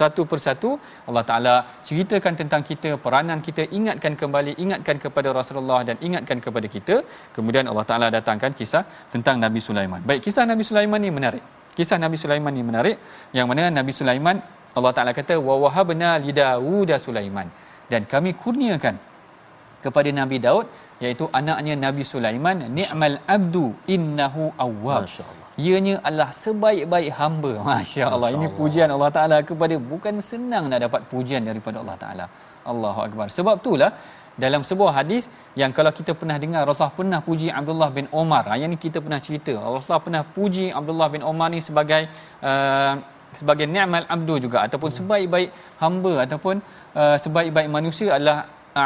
Satu 0.00 0.22
persatu 0.30 0.70
Allah 1.08 1.24
Taala 1.30 1.54
ceritakan 1.88 2.34
tentang 2.40 2.62
kita, 2.70 3.00
peranan 3.04 3.40
kita, 3.40 3.64
ingatkan 3.78 4.14
kembali, 4.22 4.54
ingatkan 4.64 4.98
kepada 5.04 5.32
Rasulullah 5.40 5.80
dan 5.88 5.96
ingatkan 6.04 6.38
kepada 6.38 6.68
kita. 6.76 7.00
Kemudian 7.36 7.64
Allah 7.70 7.86
Taala 7.88 8.06
datangkan 8.12 8.52
kisah 8.52 8.84
tentang 9.14 9.40
Nabi 9.40 9.58
Sulaiman. 9.68 10.04
Baik, 10.04 10.20
kisah 10.28 10.44
Nabi 10.44 10.62
Sulaiman 10.68 11.00
ni 11.00 11.10
menarik. 11.18 11.44
Kisah 11.78 11.98
Nabi 12.04 12.18
Sulaiman 12.20 12.52
ni 12.52 12.62
menarik 12.66 12.96
yang 13.30 13.46
mana 13.50 13.70
Nabi 13.70 13.94
Sulaiman 13.94 14.36
Allah 14.76 14.92
Taala 14.94 15.12
kata 15.16 15.34
li 16.22 16.30
Dawud 16.34 16.90
Sulaiman 17.00 17.48
dan 17.88 18.04
kami 18.04 18.36
kurniakan 18.36 19.07
kepada 19.84 20.10
Nabi 20.20 20.36
Daud 20.46 20.66
iaitu 21.04 21.24
anaknya 21.38 21.74
Nabi 21.86 22.02
Sulaiman 22.12 22.66
ni'mal 22.78 23.18
abdu 23.36 23.66
innahu 23.94 24.44
awwab. 24.66 25.04
Ianya 25.66 25.94
adalah 26.06 26.30
sebaik-baik 26.42 27.10
hamba. 27.18 27.52
masya-Allah. 27.70 28.28
Ini 28.38 28.46
pujian 28.58 28.88
Allah 28.94 29.10
Taala 29.16 29.38
kepada 29.48 29.74
bukan 29.92 30.22
senang 30.30 30.70
nak 30.70 30.80
dapat 30.86 31.00
pujian 31.12 31.42
daripada 31.50 31.82
Allah 31.82 31.96
Taala. 32.02 32.26
Allahu 32.72 33.00
akbar. 33.06 33.26
Sebab 33.38 33.56
itulah 33.62 33.90
dalam 34.44 34.62
sebuah 34.68 34.92
hadis 34.98 35.26
yang 35.60 35.74
kalau 35.76 35.90
kita 35.98 36.14
pernah 36.20 36.38
dengar 36.42 36.62
Rasulullah 36.62 36.94
pernah 37.00 37.20
puji 37.28 37.48
Abdullah 37.60 37.90
bin 37.98 38.06
Omar. 38.22 38.44
Ha, 38.50 38.54
yang 38.60 38.70
ni 38.70 38.78
kita 38.86 39.02
pernah 39.04 39.18
cerita. 39.26 39.54
Rasulullah 39.58 40.04
pernah 40.08 40.22
puji 40.36 40.66
Abdullah 40.80 41.08
bin 41.14 41.22
Omar 41.30 41.48
ni 41.54 41.60
sebagai 41.68 42.02
uh, 42.50 42.94
sebagai 43.40 43.66
ni'mal 43.74 44.06
abdu 44.14 44.34
juga 44.44 44.58
ataupun 44.66 44.90
sebaik-baik 44.98 45.48
hamba 45.82 46.12
ataupun 46.24 46.54
uh, 47.00 47.16
sebaik-baik 47.24 47.68
manusia 47.76 48.16
adalah 48.16 48.38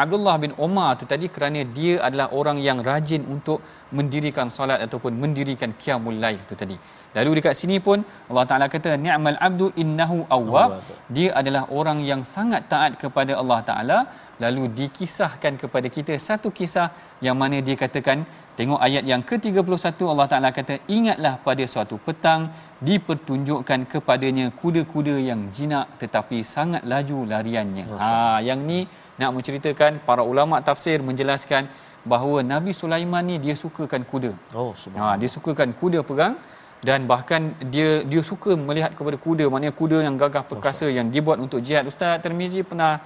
Abdullah 0.05 0.37
bin 0.45 0.53
Omar 0.67 0.89
tu 1.01 1.05
tadi 1.13 1.27
kerana 1.35 1.61
dia 1.77 1.95
adalah 2.07 2.27
orang 2.39 2.59
yang 2.67 2.79
rajin 2.89 3.23
untuk 3.35 3.59
mendirikan 3.99 4.49
solat 4.57 4.81
ataupun 4.87 5.13
mendirikan 5.23 5.71
qiyamul 5.83 6.19
lail 6.25 6.41
tu 6.51 6.57
tadi. 6.63 6.77
Lalu 7.17 7.31
dekat 7.39 7.55
sini 7.61 7.77
pun 7.87 7.99
Allah 8.31 8.45
Taala 8.51 8.67
kata 8.75 8.91
ni'mal 9.07 9.39
abdu 9.49 9.67
innahu 9.83 10.19
awwab. 10.37 10.71
Dia 11.17 11.29
adalah 11.41 11.63
orang 11.79 11.99
yang 12.11 12.23
sangat 12.35 12.63
taat 12.73 12.93
kepada 13.03 13.33
Allah 13.41 13.61
Taala. 13.69 13.99
Lalu 14.45 14.63
dikisahkan 14.79 15.61
kepada 15.63 15.89
kita 15.97 16.15
satu 16.29 16.49
kisah 16.59 16.89
yang 17.27 17.37
mana 17.43 17.61
dia 17.67 17.77
katakan 17.83 18.25
tengok 18.59 18.81
ayat 18.87 19.05
yang 19.11 19.23
ke-31 19.31 20.09
Allah 20.13 20.27
Taala 20.33 20.51
kata 20.59 20.75
ingatlah 20.97 21.35
pada 21.47 21.65
suatu 21.75 21.97
petang 22.07 22.49
dipertunjukkan 22.89 23.81
kepadanya 23.93 24.47
kuda-kuda 24.61 25.15
yang 25.31 25.53
jinak 25.57 25.87
tetapi 26.01 26.41
sangat 26.55 26.83
laju 26.93 27.19
lariannya. 27.33 27.85
Ha 28.01 28.41
yang 28.49 28.63
ni 28.71 28.81
nak 29.21 29.31
menceritakan 29.37 30.01
para 30.09 30.23
ulama 30.25 30.61
tafsir 30.65 30.99
menjelaskan 31.05 31.69
bahawa 32.03 32.43
Nabi 32.43 32.73
Sulaiman 32.75 33.23
ni 33.23 33.37
dia 33.39 33.55
sukakan 33.55 34.03
kuda. 34.03 34.33
Oh, 34.57 34.73
ha, 34.99 35.15
dia 35.21 35.29
sukakan 35.31 35.71
kuda 35.81 36.03
perang 36.03 36.35
dan 36.83 37.07
bahkan 37.07 37.55
dia 37.71 38.03
dia 38.03 38.23
suka 38.27 38.59
melihat 38.59 38.91
kepada 38.99 39.15
kuda 39.15 39.47
maknanya 39.47 39.75
kuda 39.81 39.99
yang 40.03 40.19
gagah 40.19 40.43
perkasa 40.43 40.91
yang 40.91 41.09
dibuat 41.15 41.39
untuk 41.39 41.63
jihad. 41.63 41.87
Ustaz 41.87 42.19
Termizi 42.25 42.67
pernah 42.67 42.99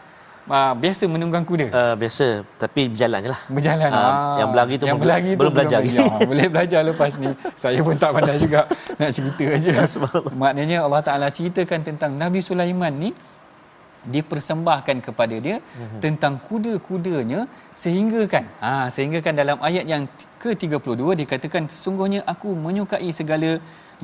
Uh, 0.46 0.78
biasa 0.78 1.10
menunggang 1.10 1.42
kuda? 1.42 1.74
Uh, 1.74 1.94
biasa, 1.98 2.46
tapi 2.54 2.86
berjalan 2.86 3.18
je 3.18 3.30
lah. 3.34 3.40
Berjalan. 3.50 3.90
Uh, 3.90 4.38
yang 4.38 4.48
berlari 4.54 4.74
tu, 4.78 4.86
yang 4.86 4.98
belum, 5.02 5.34
belum 5.42 5.52
belajar 5.58 5.78
lagi. 5.82 5.90
Ya, 5.98 6.06
boleh 6.22 6.46
belajar 6.46 6.80
lepas 6.86 7.12
ni. 7.18 7.34
Saya 7.58 7.82
pun 7.82 7.98
tak 7.98 8.14
pandai 8.14 8.38
juga 8.38 8.70
nak 8.94 9.10
cerita 9.10 9.42
aja. 9.42 9.70
Maknanya 10.46 10.86
Allah 10.86 11.02
Ta'ala 11.02 11.26
ceritakan 11.34 11.82
tentang 11.82 12.14
Nabi 12.14 12.46
Sulaiman 12.46 12.94
ni, 12.94 13.10
dipersembahkan 14.14 14.96
kepada 15.06 15.36
dia 15.46 15.56
mm-hmm. 15.58 16.00
tentang 16.04 16.34
kuda-kudanya 16.48 17.40
sehingga 17.82 18.22
kan 18.34 18.44
ha 18.64 18.72
sehingga 18.94 19.20
kan 19.26 19.34
dalam 19.42 19.58
ayat 19.68 19.84
yang 19.92 20.04
ke-32 20.42 21.02
dikatakan 21.22 21.64
sesungguhnya 21.74 22.20
aku 22.32 22.50
menyukai 22.66 23.10
segala 23.20 23.50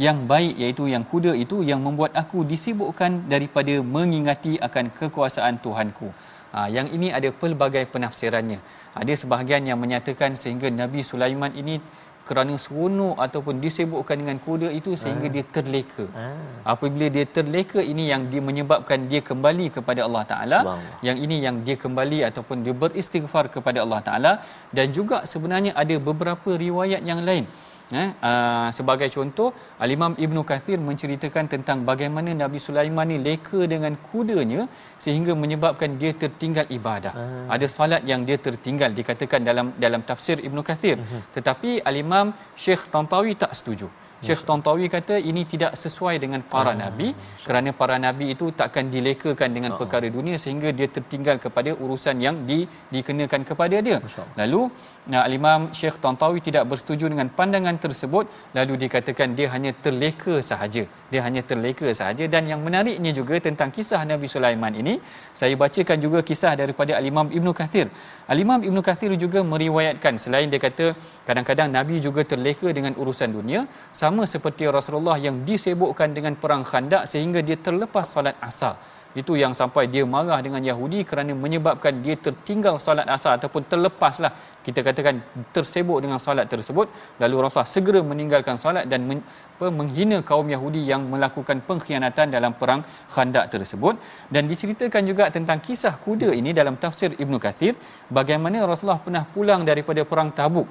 yang 0.00 0.18
baik 0.32 0.54
iaitu 0.62 0.84
yang 0.88 1.04
kuda 1.12 1.32
itu 1.44 1.60
yang 1.70 1.80
membuat 1.86 2.12
aku 2.22 2.48
disibukkan 2.52 3.28
daripada 3.32 3.74
mengingati 3.96 4.56
akan 4.56 4.88
kekuasaan 4.98 5.60
Tuhanku. 5.64 6.08
Ha, 6.52 6.68
yang 6.68 6.88
ini 6.96 7.08
ada 7.18 7.28
pelbagai 7.32 7.84
penafsirannya. 7.92 8.60
Ada 8.92 9.12
sebahagian 9.24 9.64
yang 9.68 9.78
menyatakan 9.80 10.36
sehingga 10.36 10.68
Nabi 10.68 11.00
Sulaiman 11.00 11.52
ini 11.56 11.80
kerana 12.28 12.54
seronok 12.64 13.16
ataupun 13.26 13.54
disebutkan 13.64 14.16
dengan 14.22 14.38
kuda 14.46 14.68
itu 14.78 14.92
sehingga 15.02 15.28
ah. 15.30 15.32
dia 15.34 15.44
terleka. 15.56 16.04
Ah. 16.24 16.34
Apabila 16.74 17.06
dia 17.16 17.26
terleka 17.38 17.80
ini 17.92 18.04
yang 18.12 18.24
dia 18.32 18.42
menyebabkan 18.48 19.08
dia 19.10 19.22
kembali 19.30 19.66
kepada 19.76 20.00
Allah 20.06 20.24
Taala. 20.32 20.60
Yang 21.08 21.18
ini 21.26 21.36
yang 21.46 21.56
dia 21.66 21.76
kembali 21.84 22.18
ataupun 22.30 22.56
dia 22.66 22.74
beristighfar 22.84 23.44
kepada 23.56 23.78
Allah 23.84 24.00
Taala 24.08 24.32
dan 24.76 24.88
juga 24.98 25.18
sebenarnya 25.32 25.74
ada 25.82 25.96
beberapa 26.08 26.50
riwayat 26.66 27.02
yang 27.10 27.22
lain 27.28 27.46
Eh, 27.92 28.08
uh, 28.28 28.68
sebagai 28.76 29.08
contoh 29.16 29.48
Al-Imam 29.84 30.12
Ibn 30.24 30.36
Kathir 30.50 30.78
menceritakan 30.88 31.44
tentang 31.54 31.78
bagaimana 31.90 32.30
Nabi 32.42 32.58
Sulaiman 32.66 33.04
ni 33.12 33.18
leka 33.26 33.60
dengan 33.72 33.92
kudanya 34.08 34.64
sehingga 35.04 35.32
menyebabkan 35.42 36.00
dia 36.00 36.12
tertinggal 36.22 36.66
ibadah. 36.78 37.12
Uh. 37.12 37.46
Ada 37.54 37.66
solat 37.76 38.02
yang 38.10 38.24
dia 38.28 38.38
tertinggal 38.46 38.96
dikatakan 39.00 39.44
dalam 39.44 39.76
dalam 39.84 40.00
tafsir 40.10 40.40
Ibn 40.48 40.58
Kathir. 40.68 40.96
Uh-huh. 41.04 41.20
Tetapi 41.36 41.84
Al-Imam 41.90 42.32
Syekh 42.64 42.88
Tantawi 42.94 43.36
tak 43.44 43.52
setuju. 43.60 43.88
Syekh 44.26 44.42
Tantawi 44.48 44.86
kata 44.86 45.18
ini 45.30 45.42
tidak 45.52 45.72
sesuai 45.82 46.14
dengan 46.22 46.40
para 46.52 46.72
ah, 46.72 46.78
nabi 46.82 47.08
kerana 47.46 47.70
para 47.80 47.96
nabi 48.04 48.26
itu 48.34 48.46
takkan 48.60 48.86
dilekakan 48.94 49.50
dengan 49.56 49.74
perkara 49.80 50.06
dunia 50.16 50.38
sehingga 50.44 50.70
dia 50.78 50.86
tertinggal 50.96 51.36
kepada 51.44 51.70
urusan 51.74 52.22
yang 52.26 52.36
di, 52.48 52.58
dikenakan 52.94 53.42
kepada 53.50 53.76
dia. 53.86 53.98
Lalu 54.40 54.70
nah, 55.10 55.24
Imam 55.38 55.74
Syekh 55.78 55.96
Tantawi 56.02 56.38
tidak 56.46 56.64
bersetuju 56.70 57.10
dengan 57.12 57.28
pandangan 57.38 57.76
tersebut 57.84 58.24
lalu 58.56 58.74
dikatakan 58.84 59.34
dia 59.38 59.48
hanya 59.54 59.72
terleka 59.84 60.38
sahaja. 60.50 60.84
Dia 61.12 61.20
hanya 61.26 61.42
terleka 61.50 61.88
sahaja 61.90 62.24
dan 62.34 62.46
yang 62.50 62.60
menariknya 62.66 63.12
juga 63.18 63.40
tentang 63.46 63.70
kisah 63.76 64.02
Nabi 64.06 64.26
Sulaiman 64.34 64.72
ini 64.82 64.94
saya 65.40 65.54
bacakan 65.62 65.98
juga 66.04 66.20
kisah 66.30 66.54
daripada 66.62 66.94
Al-Imam 67.00 67.28
Ibn 67.38 67.48
Kathir. 67.60 67.86
Al-Imam 68.32 68.60
Ibn 68.68 68.78
Kathir 68.88 69.12
juga 69.24 69.42
meriwayatkan 69.52 70.16
selain 70.24 70.48
dia 70.52 70.62
kata 70.62 70.86
kadang-kadang 71.28 71.68
Nabi 71.78 71.98
juga 71.98 72.22
terleka 72.22 72.70
dengan 72.70 72.94
urusan 72.94 73.30
dunia 73.34 73.66
sama 73.90 74.24
seperti 74.34 74.70
Rasulullah 74.78 75.18
yang 75.18 75.42
disebutkan 75.48 76.14
dengan 76.16 76.34
perang 76.38 76.62
khandak 76.62 77.04
sehingga 77.10 77.42
dia 77.42 77.58
terlepas 77.58 78.06
salat 78.06 78.38
asar 78.40 78.76
itu 79.20 79.32
yang 79.42 79.52
sampai 79.60 79.84
dia 79.92 80.04
marah 80.14 80.40
dengan 80.46 80.62
Yahudi 80.70 81.00
kerana 81.08 81.32
menyebabkan 81.44 82.00
dia 82.04 82.16
tertinggal 82.26 82.76
salat 82.86 83.06
asar 83.14 83.32
ataupun 83.38 83.62
terlepaslah. 83.72 84.32
Kita 84.66 84.80
katakan 84.86 85.16
tersebut 85.56 85.98
dengan 86.04 86.18
salat 86.26 86.46
tersebut. 86.52 86.86
Lalu 87.22 87.34
Rasulullah 87.44 87.72
segera 87.76 88.00
meninggalkan 88.10 88.56
salat 88.64 88.84
dan 88.92 89.04
men, 89.08 89.18
apa, 89.56 89.68
menghina 89.80 90.18
kaum 90.30 90.46
Yahudi 90.54 90.82
yang 90.92 91.02
melakukan 91.12 91.60
pengkhianatan 91.68 92.32
dalam 92.36 92.54
perang 92.60 92.80
khandak 93.14 93.52
tersebut. 93.54 93.94
Dan 94.34 94.48
diceritakan 94.52 95.02
juga 95.10 95.24
tentang 95.36 95.60
kisah 95.66 95.94
kuda 96.04 96.30
ini 96.40 96.52
dalam 96.60 96.76
tafsir 96.84 97.12
Ibnu 97.24 97.36
Kathir 97.36 97.74
bagaimana 98.18 98.64
Rasulullah 98.70 99.02
pernah 99.06 99.24
pulang 99.34 99.62
daripada 99.70 100.02
perang 100.08 100.30
Tabuk 100.32 100.68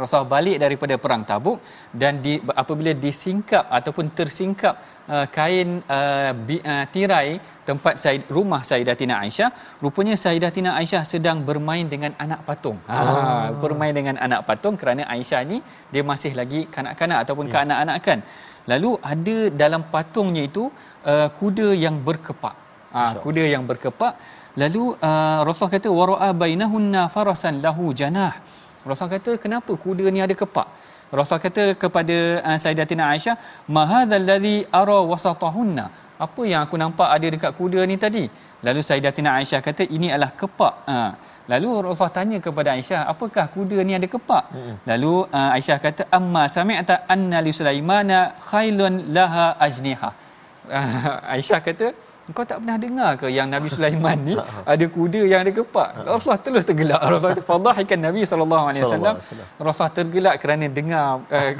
Rasulullah 0.00 0.32
balik 0.36 0.56
daripada 0.64 0.94
perang 1.02 1.22
Tabuk 1.30 1.58
dan 2.00 2.20
di, 2.24 2.34
apabila 2.62 2.92
disingkap 3.04 3.64
ataupun 3.78 4.12
tersingkap 4.18 4.74
uh, 5.08 5.26
kain 5.36 5.80
uh, 5.96 6.32
bi, 6.46 6.56
uh, 6.72 6.84
tirai 6.94 7.40
tempat 7.68 7.94
Said, 8.02 8.28
rumah 8.36 8.60
Sayyidatina 8.70 9.14
Aisyah 9.24 9.50
rupanya 9.84 10.14
Sayyidatina 10.24 10.76
Aisyah 10.80 11.02
sedang 11.12 11.40
bermain 11.48 11.88
dengan 11.94 12.12
anak 12.24 12.42
patung. 12.48 12.78
Ha. 12.90 12.96
Ha 12.96 13.14
bermain 13.64 13.94
dengan 13.98 14.16
anak 14.26 14.44
patung 14.48 14.76
kerana 14.80 15.08
Aisyah 15.14 15.42
ni 15.52 15.58
dia 15.92 16.04
masih 16.12 16.32
lagi 16.40 16.60
kanak-kanak 16.76 17.18
ataupun 17.24 17.48
ya. 17.48 17.52
kanak-kanakan. 17.56 18.20
Lalu 18.70 18.90
ada 19.12 19.38
dalam 19.62 19.82
patungnya 19.94 20.42
itu 20.50 20.64
uh, 21.12 21.28
kuda 21.40 21.68
yang 21.84 21.96
berkepak. 22.08 22.56
Ha, 22.96 23.00
kuda 23.24 23.44
yang 23.54 23.64
berkepak. 23.70 24.14
Lalu 24.60 24.96
uh, 25.08 25.44
Rasulullah 25.46 25.74
kata 25.76 25.88
wara'a 25.92 26.28
bainahunna 26.42 27.02
farasan 27.14 27.60
lahu 27.64 27.92
janah. 28.00 28.34
Rasul 28.90 29.08
kata 29.14 29.32
kenapa 29.44 29.72
kuda 29.84 30.06
ni 30.14 30.20
ada 30.26 30.34
kepak? 30.42 30.68
Rasul 31.18 31.38
kata 31.44 31.64
kepada 31.82 32.16
uh, 32.48 32.58
Sayyidatina 32.62 33.04
Aisyah, 33.14 33.36
"Ma 33.74 33.82
hadzal 33.92 34.26
ladzi 34.30 34.56
ara 34.80 34.98
wasatahunna?" 35.12 35.86
Apa 36.24 36.42
yang 36.50 36.60
aku 36.66 36.76
nampak 36.82 37.08
ada 37.16 37.28
dekat 37.34 37.52
kuda 37.58 37.80
ni 37.90 37.96
tadi? 38.04 38.24
Lalu 38.66 38.80
Sayyidatina 38.88 39.30
Aisyah 39.38 39.60
kata, 39.68 39.82
"Ini 39.96 40.08
adalah 40.14 40.30
kepak." 40.40 40.74
Ha. 40.90 40.98
Lalu 41.52 41.68
Rasul 41.86 42.10
tanya 42.16 42.38
kepada 42.46 42.68
Aisyah, 42.76 43.00
"Apakah 43.12 43.44
kuda 43.54 43.78
ni 43.86 43.92
ada 43.98 44.08
kepak?" 44.14 44.44
Hmm. 44.56 44.76
Lalu 44.90 45.12
uh, 45.38 45.54
Aisyah 45.56 45.78
kata, 45.86 46.02
"Amma 46.18 46.44
sami'ta 46.56 47.04
anna 47.14 47.38
li 47.46 47.52
Sulaimana 47.58 48.18
khailun 48.50 48.94
laha 49.16 49.46
ajniha." 49.66 50.10
Uh, 50.78 51.06
Aisyah 51.34 51.60
kata, 51.68 51.86
Engkau 52.26 52.42
tak 52.42 52.58
pernah 52.58 52.74
dengar 52.74 53.10
ke 53.14 53.26
yang 53.30 53.46
Nabi 53.46 53.68
Sulaiman 53.70 54.18
ni 54.18 54.34
ada 54.72 54.84
kuda 54.90 55.22
yang 55.30 55.40
ada 55.46 55.52
kepak? 55.54 55.88
Rasulullah 56.02 56.40
terus 56.42 56.62
tergelak. 56.66 56.98
Rasulullah 56.98 57.38
fadhahikan 57.38 57.98
Nabi 58.02 58.20
sallallahu 58.26 58.64
alaihi 58.70 58.82
wasallam. 58.82 59.14
Rasulullah 59.62 59.94
tergelak 59.94 60.34
kerana 60.42 60.66
dengar 60.66 61.22
uh, 61.30 61.50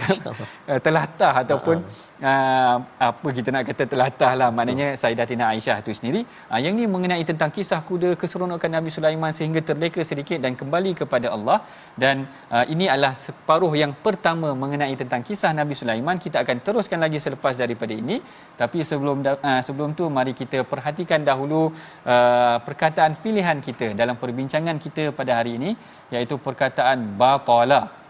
telatah 0.85 1.46
ataupun 1.46 1.87
uh, 2.22 2.76
apa 3.09 3.29
kita 3.37 3.48
nak 3.55 3.64
kata 3.68 3.85
telatah 3.92 4.33
lah. 4.40 4.48
Maknanya 4.57 4.88
Sayyidatina 5.00 5.52
Aisyah 5.52 5.76
tu 5.87 5.92
sendiri. 5.98 6.22
Uh, 6.52 6.61
yang 6.64 6.74
ni 6.79 6.85
mengenai 6.94 7.22
tentang 7.31 7.50
kisah 7.57 7.81
kuda 7.88 8.14
keseronokan 8.20 8.70
Nabi 8.76 8.90
Sulaiman 8.96 9.33
sehingga 9.38 9.61
terleka 9.61 10.00
sedikit 10.11 10.38
dan 10.44 10.55
kembali 10.61 10.92
kepada 11.00 11.33
Allah. 11.37 11.59
Dan 11.96 12.24
uh, 12.55 12.64
ini 12.74 12.87
adalah 12.87 13.12
separuh 13.12 13.72
yang 13.83 13.92
pertama 14.07 14.55
mengenai 14.62 14.94
tentang 15.02 15.22
kisah 15.29 15.52
Nabi 15.61 15.76
Sulaiman. 15.76 16.16
Kita 16.16 16.44
akan 16.44 16.57
teruskan 16.66 17.00
lagi 17.02 17.20
selepas 17.26 17.55
daripada 17.59 17.92
ini. 17.92 18.18
Tapi 18.57 18.81
sebelum 18.87 19.26
uh, 19.26 19.61
sebelum 19.66 19.92
tu 19.98 20.07
mari 20.09 20.33
kita 20.33 20.64
perhatikan 20.72 21.20
dahulu 21.20 21.72
uh, 22.07 22.57
perkataan 22.66 23.20
pilihan 23.20 23.59
kita 23.61 23.92
dalam 23.92 24.16
perbincangan 24.16 24.76
kita 24.81 25.12
pada 25.12 25.42
hari 25.42 25.59
ini 25.61 25.70
iaitu 26.14 26.37
perkataan 26.38 27.18
batala 27.20 28.06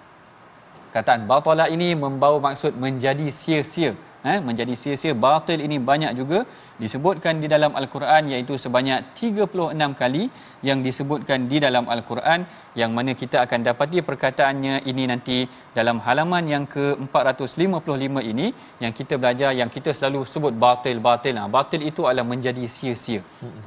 Kataan 0.96 1.28
batala 1.28 1.68
ini 1.68 1.92
membawa 1.92 2.40
maksud 2.40 2.72
menjadi 2.80 3.28
sia-sia. 3.28 3.92
Eh, 4.26 4.38
menjadi 4.46 4.74
sia-sia 4.80 5.14
batil 5.24 5.58
ini 5.66 5.76
banyak 5.88 6.12
juga. 6.20 6.38
Disebutkan 6.82 7.38
di 7.42 7.46
dalam 7.52 7.72
Al-Quran 7.80 8.22
iaitu 8.32 8.54
sebanyak 8.62 9.14
36 9.18 9.94
kali 10.00 10.24
yang 10.68 10.78
disebutkan 10.86 11.46
di 11.50 11.62
dalam 11.64 11.84
Al-Quran 11.94 12.42
yang 12.80 12.90
mana 12.96 13.12
kita 13.20 13.46
akan 13.46 13.60
dapati 13.68 14.02
perkataannya 14.08 14.74
ini 14.90 15.04
nanti 15.10 15.38
dalam 15.78 16.02
halaman 16.06 16.44
yang 16.54 16.64
ke-455 16.74 18.16
ini 18.32 18.46
yang 18.82 18.92
kita 18.98 19.14
belajar 19.22 19.50
yang 19.60 19.70
kita 19.76 19.94
selalu 19.98 20.20
sebut 20.32 20.52
batil 20.64 20.98
batil. 21.06 21.34
Nah 21.38 21.46
batil 21.56 21.86
itu 21.90 22.02
adalah 22.10 22.26
menjadi 22.32 22.66
sia-sia 22.76 23.22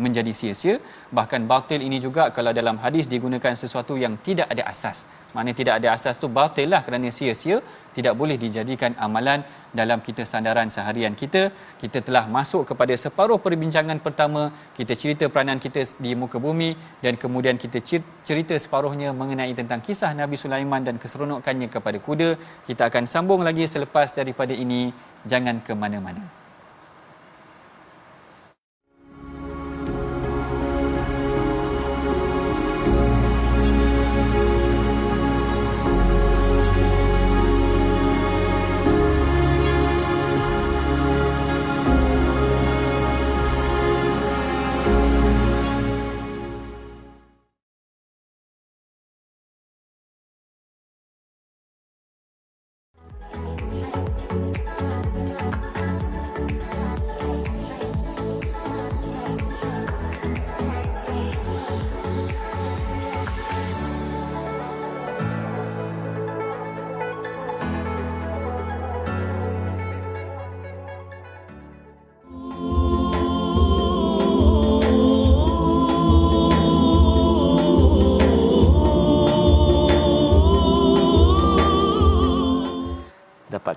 menjadi 0.06 0.34
sia-sia. 0.40 0.76
Bahkan 1.18 1.48
batil 1.54 1.80
ini 1.88 2.00
juga 2.04 2.36
kalau 2.36 2.52
dalam 2.60 2.78
hadis 2.84 3.08
digunakan 3.16 3.56
sesuatu 3.64 3.96
yang 4.04 4.20
tidak 4.28 4.52
ada 4.52 4.66
asas. 4.74 5.08
Mana 5.36 5.54
tidak 5.54 5.74
ada 5.80 5.94
asas 5.96 6.18
tu 6.22 6.28
batil 6.40 6.68
lah 6.74 6.82
kerana 6.86 7.08
sia-sia 7.18 7.58
tidak 7.98 8.14
boleh 8.16 8.38
dijadikan 8.38 8.94
amalan 8.98 9.44
dalam 9.74 10.00
kita 10.00 10.24
sandaran 10.24 10.70
seharian 10.70 11.14
kita. 11.14 11.52
Kita 11.82 12.00
telah 12.06 12.26
masuk 12.26 12.64
kepada 12.70 12.94
separuh 12.94 13.38
perbincangan 13.42 14.00
pertama 14.00 14.54
kita 14.78 14.94
cerita 14.96 15.26
peranan 15.28 15.60
kita 15.62 15.84
di 16.00 16.14
muka 16.14 16.38
bumi 16.40 16.74
dan 17.04 17.20
kemudian 17.20 17.56
kita 17.60 17.82
cerita 18.24 18.56
separuhnya 18.56 19.12
mengenai 19.12 19.52
tentang 19.54 19.84
kisah 19.84 20.12
Nabi 20.16 20.40
Sulaiman 20.40 20.82
dan 20.88 20.96
keseronokannya 21.02 21.70
kepada 21.70 21.98
kuda. 22.00 22.30
Kita 22.66 22.90
akan 22.90 23.04
sambung 23.06 23.42
lagi 23.46 23.66
selepas 23.68 24.16
daripada 24.16 24.54
ini. 24.56 24.92
Jangan 25.28 25.60
ke 25.60 25.76
mana-mana 25.76 26.39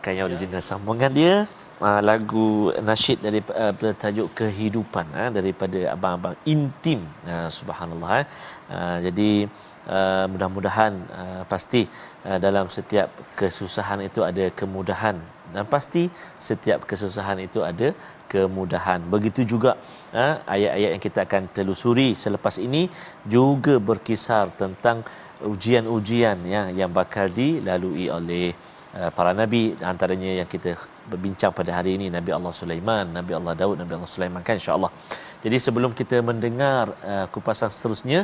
dapatkan 0.02 0.18
yang 0.18 0.26
original 0.34 0.62
sambungan 0.66 1.10
dia 1.14 1.46
uh, 1.78 2.00
lagu 2.02 2.74
nasyid 2.82 3.22
dari 3.22 3.38
uh, 3.54 3.70
bertajuk 3.70 4.34
kehidupan 4.34 5.06
uh, 5.14 5.30
daripada 5.30 5.78
abang-abang 5.94 6.34
intim 6.42 7.06
uh, 7.22 7.46
subhanallah 7.46 8.26
uh. 8.66 8.98
Jadi 8.98 9.46
uh, 9.86 10.26
mudah-mudahan 10.26 10.92
uh, 11.06 11.42
pasti 11.46 11.86
uh, 12.26 12.38
dalam 12.42 12.66
setiap 12.66 13.14
kesusahan 13.38 14.02
itu 14.02 14.26
ada 14.26 14.50
kemudahan. 14.50 15.22
Dan 15.54 15.70
pasti 15.70 16.10
setiap 16.42 16.82
kesusahan 16.82 17.38
itu 17.38 17.62
ada 17.62 17.94
kemudahan. 18.26 18.98
Begitu 19.06 19.46
juga 19.46 19.78
uh, 20.10 20.34
ayat-ayat 20.50 20.98
yang 20.98 21.02
kita 21.06 21.30
akan 21.30 21.46
telusuri 21.54 22.18
selepas 22.18 22.58
ini 22.58 22.90
juga 23.22 23.78
berkisar 23.78 24.50
tentang 24.58 25.06
ujian-ujian 25.46 26.42
ya 26.42 26.74
yang 26.74 26.90
bakal 26.90 27.30
dilalui 27.30 28.10
oleh 28.10 28.50
Eh, 28.50 28.71
para 28.92 29.32
nabi 29.32 29.72
antaranya 29.80 30.30
yang 30.40 30.48
kita 30.54 30.76
berbincang 31.10 31.52
pada 31.58 31.70
hari 31.78 31.90
ini 31.98 32.06
Nabi 32.16 32.30
Allah 32.36 32.52
Sulaiman, 32.60 33.04
Nabi 33.18 33.32
Allah 33.38 33.54
Daud, 33.62 33.76
Nabi 33.82 33.92
Allah 33.96 34.10
Sulaiman 34.14 34.42
kan 34.46 34.56
insya-Allah. 34.60 34.92
Jadi 35.44 35.58
sebelum 35.58 35.90
kita 36.00 36.16
mendengar 36.22 36.94
uh, 37.12 37.26
kupasan 37.34 37.66
seterusnya, 37.74 38.20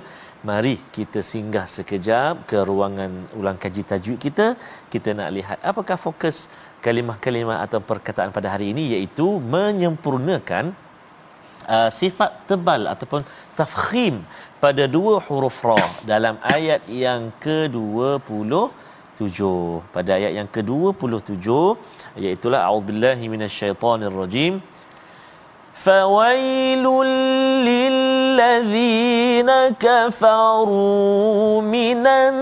mari 0.47 0.75
kita 0.97 1.19
singgah 1.31 1.67
sekejap 1.67 2.47
ke 2.51 2.59
ruangan 2.71 3.11
ulang 3.39 3.59
kaji 3.59 3.83
tajwid 3.91 4.19
kita. 4.23 4.47
Kita 4.93 5.19
nak 5.19 5.31
lihat 5.37 5.59
apakah 5.71 5.99
fokus 5.99 6.47
kalimah-kalimah 6.87 7.59
atau 7.67 7.83
perkataan 7.83 8.31
pada 8.31 8.55
hari 8.55 8.71
ini 8.71 8.95
iaitu 8.95 9.27
menyempurnakan 9.55 10.71
uh, 11.67 11.91
sifat 11.91 12.47
tebal 12.47 12.87
ataupun 12.87 13.27
tafkhim 13.59 14.23
pada 14.63 14.87
dua 14.87 15.19
huruf 15.27 15.59
ra 15.67 15.83
dalam 16.07 16.39
ayat 16.57 16.87
yang 16.87 17.35
ke-20 17.43 18.53
pada 19.95 20.11
ayat 20.15 20.33
yang 20.39 20.47
ke-27 20.47 21.47
iaitu 22.23 22.47
la 22.47 22.59
a'udzubillahi 22.71 23.25
minasyaitonirrajim 23.35 24.63
fawailul 25.85 27.15
lilladzina 27.69 29.59
kafaru 29.85 31.59
minan 31.75 32.35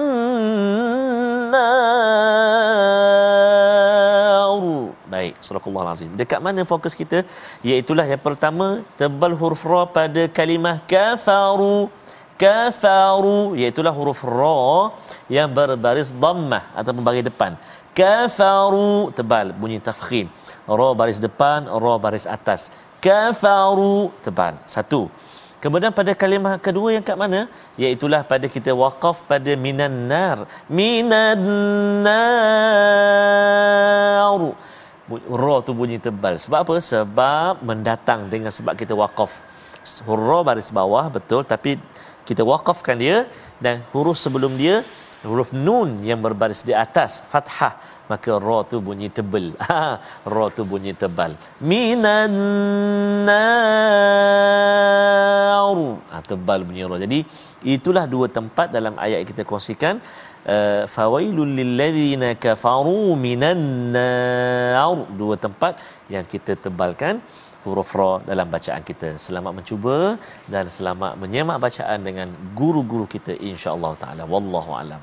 nar. 1.53 2.77
Baik 5.09 5.35
surah 5.41 5.65
azim 5.93 6.13
dekat 6.21 6.41
mana 6.45 6.61
fokus 6.69 6.93
kita? 6.93 7.25
Iaitu 7.65 7.93
yang 7.97 8.21
pertama 8.21 8.85
tebal 9.01 9.33
huruf 9.33 9.65
ra 9.65 9.83
pada 9.89 10.29
kalimah 10.29 10.77
kafaru 10.85 11.89
kafaru 12.43 13.57
iaitu 13.61 13.81
huruf 13.99 14.21
ra 14.39 14.93
yang 15.37 15.49
berbaris 15.59 16.11
dhammah 16.23 16.65
ataupun 16.79 17.03
baris 17.09 17.25
depan 17.31 17.53
kafaru 17.97 19.11
tebal 19.19 19.57
bunyi 19.61 19.79
tafkhim 19.81 20.27
ra 20.79 20.89
baris 21.01 21.19
depan 21.27 21.65
ra 21.85 21.95
baris 22.05 22.27
atas 22.37 22.71
kafaru 23.01 24.13
tebal 24.25 24.55
satu 24.77 25.09
Kemudian 25.57 25.89
pada 25.89 26.13
kalimah 26.13 26.61
kedua 26.61 26.89
yang 26.95 27.03
kat 27.03 27.17
mana? 27.17 27.49
Iaitulah 27.81 28.23
pada 28.29 28.47
kita 28.47 28.77
waqaf 28.77 29.25
pada 29.25 29.53
minan 29.57 30.05
nar. 30.05 30.45
Minan 30.69 31.41
nar. 32.05 32.13
Ra 35.43 35.55
tu 35.67 35.73
bunyi 35.73 35.97
tebal. 35.97 36.37
Sebab 36.37 36.61
apa? 36.61 36.77
Sebab 36.77 37.65
mendatang 37.65 38.29
dengan 38.29 38.53
sebab 38.53 38.77
kita 38.77 38.93
waqaf. 38.93 39.33
Hurra 40.07 40.39
baris 40.45 40.69
bawah 40.69 41.09
betul 41.17 41.43
tapi 41.43 41.81
kita 42.29 42.43
waqafkan 42.53 42.97
dia 43.05 43.17
dan 43.65 43.77
huruf 43.93 44.17
sebelum 44.25 44.53
dia 44.63 44.77
huruf 45.29 45.51
nun 45.67 45.91
yang 46.09 46.21
berbaris 46.27 46.63
di 46.69 46.75
atas 46.85 47.13
fathah 47.31 47.75
maka 48.11 48.31
ra 48.47 48.59
tu 48.71 48.77
bunyi 48.87 49.09
tebal. 49.17 49.47
Ha 49.69 49.81
ra 50.35 50.47
tu 50.57 50.63
bunyi 50.73 50.93
tebal. 51.03 51.33
Minan 51.71 52.33
nar. 53.29 53.47
Ha, 56.13 56.17
tebal 56.31 56.61
bunyi 56.69 56.85
ra. 56.91 56.97
Jadi 57.05 57.19
itulah 57.77 58.05
dua 58.15 58.27
tempat 58.39 58.67
dalam 58.77 58.95
ayat 59.05 59.19
yang 59.21 59.31
kita 59.33 59.43
kongsikan 59.51 59.95
uh, 60.55 60.83
fawailul 60.97 61.53
lilladzina 61.61 62.29
kafaru 62.45 63.03
minan 63.27 63.59
nar. 63.97 64.97
Dua 65.23 65.35
tempat 65.47 65.73
yang 66.15 66.25
kita 66.35 66.53
tebalkan 66.67 67.15
huruf 67.67 67.91
ra 68.01 68.13
dalam 68.31 68.49
bacaan 68.55 68.83
kita. 68.91 69.11
Selamat 69.27 69.53
mencuba 69.59 69.97
dan 70.55 70.65
selamat 70.77 71.13
menyemak 71.23 71.59
bacaan 71.67 72.01
dengan 72.09 72.29
guru-guru 72.61 73.07
kita 73.17 73.35
insya-Allah 73.51 73.93
taala. 74.03 74.25
Wallahu 74.35 74.73
alam. 74.81 75.03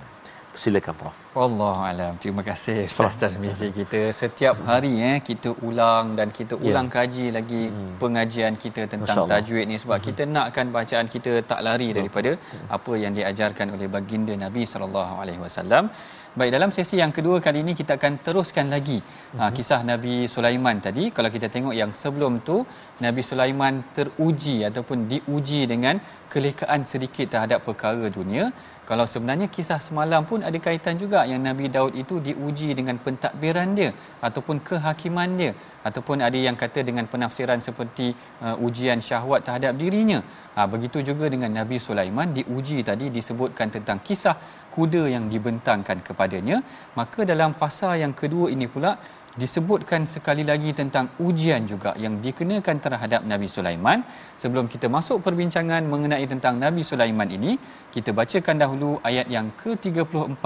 Silakan 0.62 0.96
Prof. 1.00 1.16
Wallahu 1.38 1.82
alam. 1.90 2.14
Terima 2.24 2.42
kasih 2.50 2.76
Ustaz 2.86 3.16
Tarmizi 3.22 3.68
kita. 3.78 4.02
Setiap 4.22 4.56
hari 4.70 4.92
eh 5.12 5.18
kita 5.30 5.50
ulang 5.68 6.14
dan 6.20 6.30
kita 6.40 6.54
ya. 6.58 6.66
ulang 6.68 6.88
yeah. 6.88 6.96
kaji 6.98 7.26
lagi 7.38 7.62
hmm. 7.74 7.94
pengajian 8.02 8.54
kita 8.64 8.82
tentang 8.92 9.26
tajwid 9.32 9.66
ni 9.72 9.78
sebab 9.84 9.98
hmm. 9.98 10.06
kita 10.08 10.24
nakkan 10.36 10.68
bacaan 10.78 11.08
kita 11.16 11.32
tak 11.52 11.62
lari 11.68 11.90
daripada 11.98 12.34
hmm. 12.38 12.68
apa 12.78 12.94
yang 13.04 13.14
diajarkan 13.18 13.74
oleh 13.78 13.90
baginda 13.96 14.36
Nabi 14.46 14.66
sallallahu 14.74 15.16
alaihi 15.24 15.42
wasallam. 15.46 15.90
Baik 16.34 16.50
dalam 16.50 16.74
sesi 16.74 16.98
yang 16.98 17.14
kedua 17.14 17.38
kali 17.38 17.62
ini 17.62 17.78
kita 17.78 17.94
akan 17.94 18.14
teruskan 18.26 18.66
lagi 18.74 18.98
uh-huh. 18.98 19.38
uh, 19.38 19.52
kisah 19.54 19.86
Nabi 19.86 20.26
Sulaiman 20.26 20.82
tadi. 20.82 21.14
Kalau 21.14 21.30
kita 21.30 21.46
tengok 21.46 21.78
yang 21.78 21.94
sebelum 21.94 22.42
tu 22.42 22.66
Nabi 23.06 23.22
Sulaiman 23.22 23.94
teruji 23.94 24.66
ataupun 24.66 25.06
diuji 25.06 25.70
dengan 25.70 26.02
kelekaan 26.34 26.90
sedikit 26.90 27.30
terhadap 27.38 27.62
perkara 27.62 28.10
dunia. 28.10 28.50
Kalau 28.90 29.06
sebenarnya 29.06 29.46
kisah 29.46 29.78
semalam 29.78 30.26
pun 30.26 30.42
ada 30.42 30.58
kaitan 30.58 30.98
juga 30.98 31.22
yang 31.30 31.46
Nabi 31.46 31.70
Daud 31.70 31.94
itu 31.94 32.18
diuji 32.18 32.74
dengan 32.74 32.98
pentadbiran 32.98 33.78
dia 33.78 33.94
ataupun 34.18 34.66
kehakiman 34.66 35.30
dia 35.38 35.54
ataupun 35.86 36.18
ada 36.26 36.40
yang 36.48 36.58
kata 36.58 36.82
dengan 36.82 37.06
penafsiran 37.14 37.62
seperti 37.62 38.10
uh, 38.42 38.58
ujian 38.58 38.98
syahwat 39.06 39.46
terhadap 39.46 39.78
dirinya. 39.78 40.26
Ha, 40.58 40.66
begitu 40.74 41.02
juga 41.02 41.26
dengan 41.34 41.50
Nabi 41.50 41.78
Sulaiman 41.78 42.30
diuji 42.34 42.82
tadi 42.90 43.10
disebutkan 43.14 43.70
tentang 43.74 44.02
kisah 44.08 44.36
kuda 44.76 45.04
yang 45.16 45.26
dibentangkan 45.34 46.00
kepadanya. 46.08 46.58
Maka 47.00 47.22
dalam 47.32 47.52
fasa 47.62 47.92
yang 48.04 48.14
kedua 48.22 48.48
ini 48.56 48.68
pula 48.76 48.94
disebutkan 49.42 50.02
sekali 50.14 50.44
lagi 50.50 50.72
tentang 50.80 51.06
ujian 51.28 51.66
juga 51.72 51.92
yang 52.04 52.22
dikenakan 52.26 52.78
terhadap 52.86 53.22
Nabi 53.32 53.48
Sulaiman. 53.56 54.06
Sebelum 54.42 54.66
kita 54.74 54.88
masuk 54.96 55.26
perbincangan 55.26 55.82
mengenai 55.94 56.26
tentang 56.34 56.62
Nabi 56.66 56.86
Sulaiman 56.86 57.30
ini, 57.38 57.58
kita 57.96 58.14
bacakan 58.20 58.58
dahulu 58.64 58.90
ayat 59.10 59.28
yang 59.36 59.50
ke-34 59.62 60.46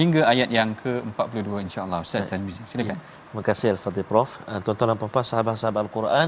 hingga 0.00 0.22
ayat 0.32 0.48
yang 0.58 0.72
ke-42 0.82 1.50
insya-Allah. 1.68 2.00
Ustaz 2.06 2.24
Tanbizi, 2.32 2.64
silakan. 2.64 2.96
Ya. 2.96 3.21
Terima 3.32 3.44
kasih 3.48 3.68
Al-Fatih 3.74 4.04
Prof. 4.08 4.30
Uh, 4.44 4.58
tuan-tuan 4.64 4.88
dan 4.92 4.98
puan-puan 5.00 5.24
sahabat-sahabat 5.28 5.80
Al-Quran, 5.84 6.26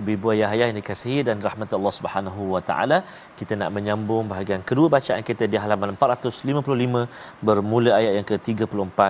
ibu-ibu 0.00 0.26
ayah 0.34 0.48
ayah 0.54 0.66
yang 0.70 0.78
dikasihi 0.80 1.20
dan 1.28 1.36
rahmat 1.46 1.68
Allah 1.78 1.92
Subhanahu 1.96 2.42
wa 2.54 2.62
taala, 2.68 2.98
kita 3.38 3.60
nak 3.60 3.70
menyambung 3.76 4.24
bahagian 4.30 4.62
kedua 4.70 4.88
bacaan 4.94 5.20
kita 5.30 5.44
di 5.52 5.60
halaman 5.60 5.92
455 6.00 7.44
bermula 7.48 7.90
ayat 8.00 8.12
yang 8.18 8.26
ke-34 8.30 9.00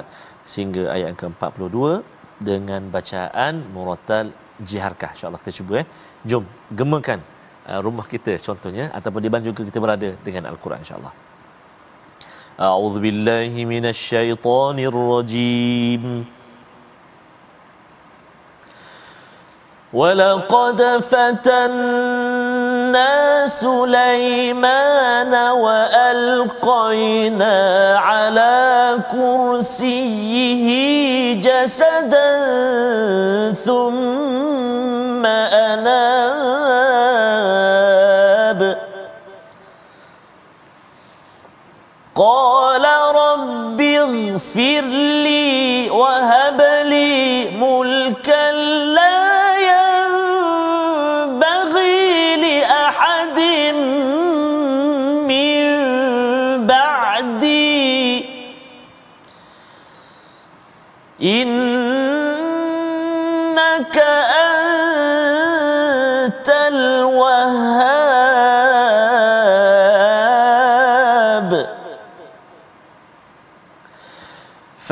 sehingga 0.53 0.83
ayat 0.95 1.07
yang 1.11 1.19
ke-42 1.23 2.03
dengan 2.51 2.83
bacaan 2.97 3.63
murattal 3.77 4.35
jiharkah. 4.71 5.15
insya-Allah 5.15 5.41
kita 5.47 5.55
cuba 5.63 5.75
eh. 5.83 5.87
Jom 6.27 6.45
gemakan 6.81 7.23
uh, 7.71 7.81
rumah 7.87 8.09
kita 8.15 8.35
contohnya 8.49 8.91
ataupun 8.91 9.23
di 9.23 9.31
juga 9.49 9.63
kita 9.71 9.79
berada 9.87 10.11
dengan 10.27 10.51
al-Quran 10.51 10.83
insya-Allah. 10.83 11.15
A'udzu 12.59 12.99
billahi 13.07 13.63
minasyaitonir 13.75 14.99
rajim 15.15 16.35
ولقد 19.97 20.83
فتنا 21.09 22.37
سليمان 23.47 25.35
والقينا 25.35 27.57
على 27.99 28.99
كرسيه 29.13 30.69
جسدا 31.41 32.37
ثم 33.65 35.27
اناب 35.27 36.67
قال 42.15 42.85
رب 43.15 43.81
اغفر 43.81 44.76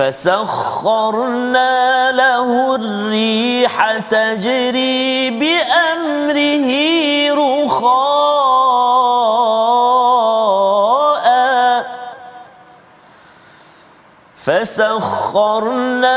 فسخرنا 0.05 1.73
له 2.12 2.75
الريح 2.75 3.99
تجري 3.99 5.31
بأمره 5.31 6.85
فسخرنا 14.45 16.12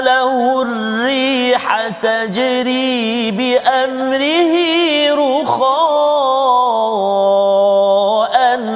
له 0.00 0.62
الريح 0.62 1.88
تجري 1.88 3.30
بأمره 3.30 4.54
رخاء 5.14 5.62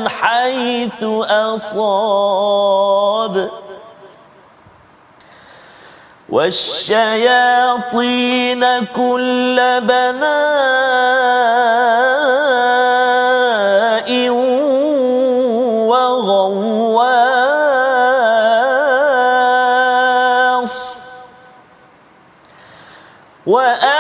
حيث 0.09 1.03
أصاب. 1.31 3.51
والشياطين 6.29 7.87
كل 8.87 9.81
بناء 9.81 10.27
وغواص. 15.91 16.27
وآخرين 23.47 23.96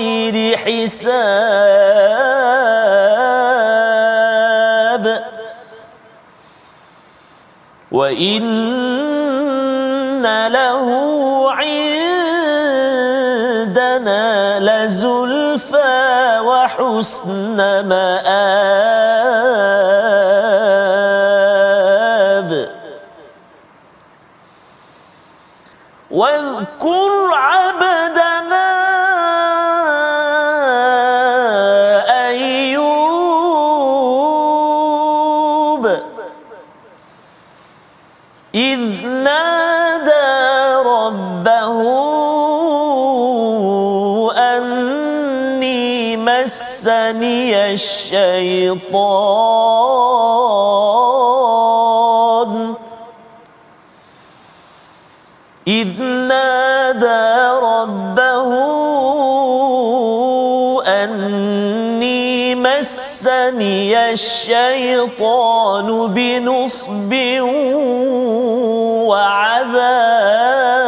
بغير 0.00 0.56
حساب. 0.56 1.10
وإن 7.92 8.42
له 10.48 10.88
عندنا 11.52 12.20
لزلفى 14.60 16.38
وحسن 16.44 17.56
مآب 17.88 18.89
مسني 46.30 47.72
الشيطان 47.72 48.80
إذ 55.68 56.02
نادى 56.02 57.58
ربه 57.62 58.50
أني 60.88 62.54
مسني 62.54 64.12
الشيطان 64.12 65.88
بنصب 66.14 67.12
وعذاب 69.10 70.79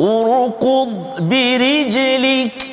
اركض 0.00 0.88
برجلك. 1.18 2.70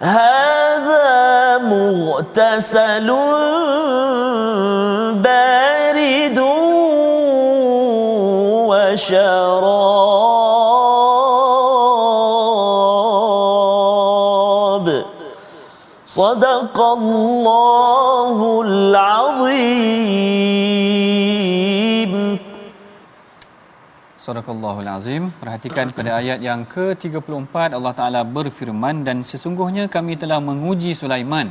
هذا 0.00 1.58
مغتسل 1.58 3.08
بارد 5.12 6.38
وشراب. 8.68 9.28
صدق 16.06 16.80
الله 16.80 18.62
العظيم. 18.66 20.18
Sadaqallahul 24.28 24.90
Azim. 24.92 25.22
Perhatikan 25.40 25.88
pada 25.96 26.20
ayat 26.20 26.44
yang 26.44 26.68
ke-34 26.68 27.72
Allah 27.72 27.94
Taala 27.96 28.20
berfirman 28.28 29.00
dan 29.00 29.24
sesungguhnya 29.24 29.88
kami 29.88 30.20
telah 30.20 30.36
menguji 30.36 30.92
Sulaiman 30.92 31.48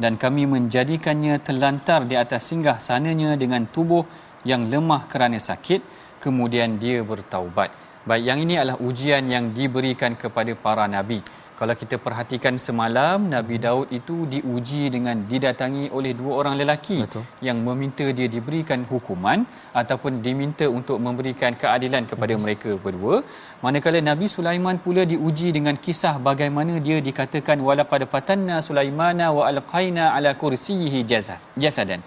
dan 0.00 0.16
kami 0.16 0.48
menjadikannya 0.48 1.44
terlantar 1.44 2.08
di 2.08 2.16
atas 2.16 2.48
singgah 2.48 2.80
sananya 2.80 3.36
dengan 3.36 3.68
tubuh 3.68 4.08
yang 4.48 4.72
lemah 4.72 5.04
kerana 5.04 5.36
sakit 5.36 5.84
kemudian 6.24 6.80
dia 6.80 7.04
bertaubat. 7.04 7.68
Baik 8.08 8.24
yang 8.24 8.40
ini 8.40 8.56
adalah 8.56 8.80
ujian 8.80 9.28
yang 9.28 9.52
diberikan 9.52 10.16
kepada 10.16 10.56
para 10.56 10.88
nabi. 10.88 11.20
Kalau 11.58 11.74
kita 11.80 11.96
perhatikan 12.04 12.54
semalam 12.64 13.18
Nabi 13.34 13.56
Daud 13.64 13.86
itu 13.98 14.16
diuji 14.32 14.90
dengan 14.94 15.16
didatangi 15.30 15.84
oleh 15.96 16.12
dua 16.20 16.32
orang 16.40 16.54
lelaki 16.60 16.98
Betul. 17.06 17.22
yang 17.46 17.58
meminta 17.66 18.06
dia 18.18 18.26
diberikan 18.34 18.80
hukuman 18.90 19.46
ataupun 19.80 20.18
diminta 20.24 20.66
untuk 20.78 20.98
memberikan 21.06 21.54
keadilan 21.62 22.10
kepada 22.10 22.34
mereka 22.44 22.70
berdua 22.84 23.22
manakala 23.64 24.02
Nabi 24.10 24.26
Sulaiman 24.36 24.82
pula 24.86 25.04
diuji 25.12 25.54
dengan 25.58 25.78
kisah 25.86 26.14
bagaimana 26.28 26.82
dia 26.86 26.98
dikatakan 27.08 27.62
walaqad 27.68 28.04
fatanna 28.14 28.58
Sulaimana 28.68 29.30
wa 29.38 29.46
alqaina 29.52 30.06
ala 30.16 30.32
kursiyhi 30.42 31.02
jasad 31.12 31.38
jasadan 31.64 32.02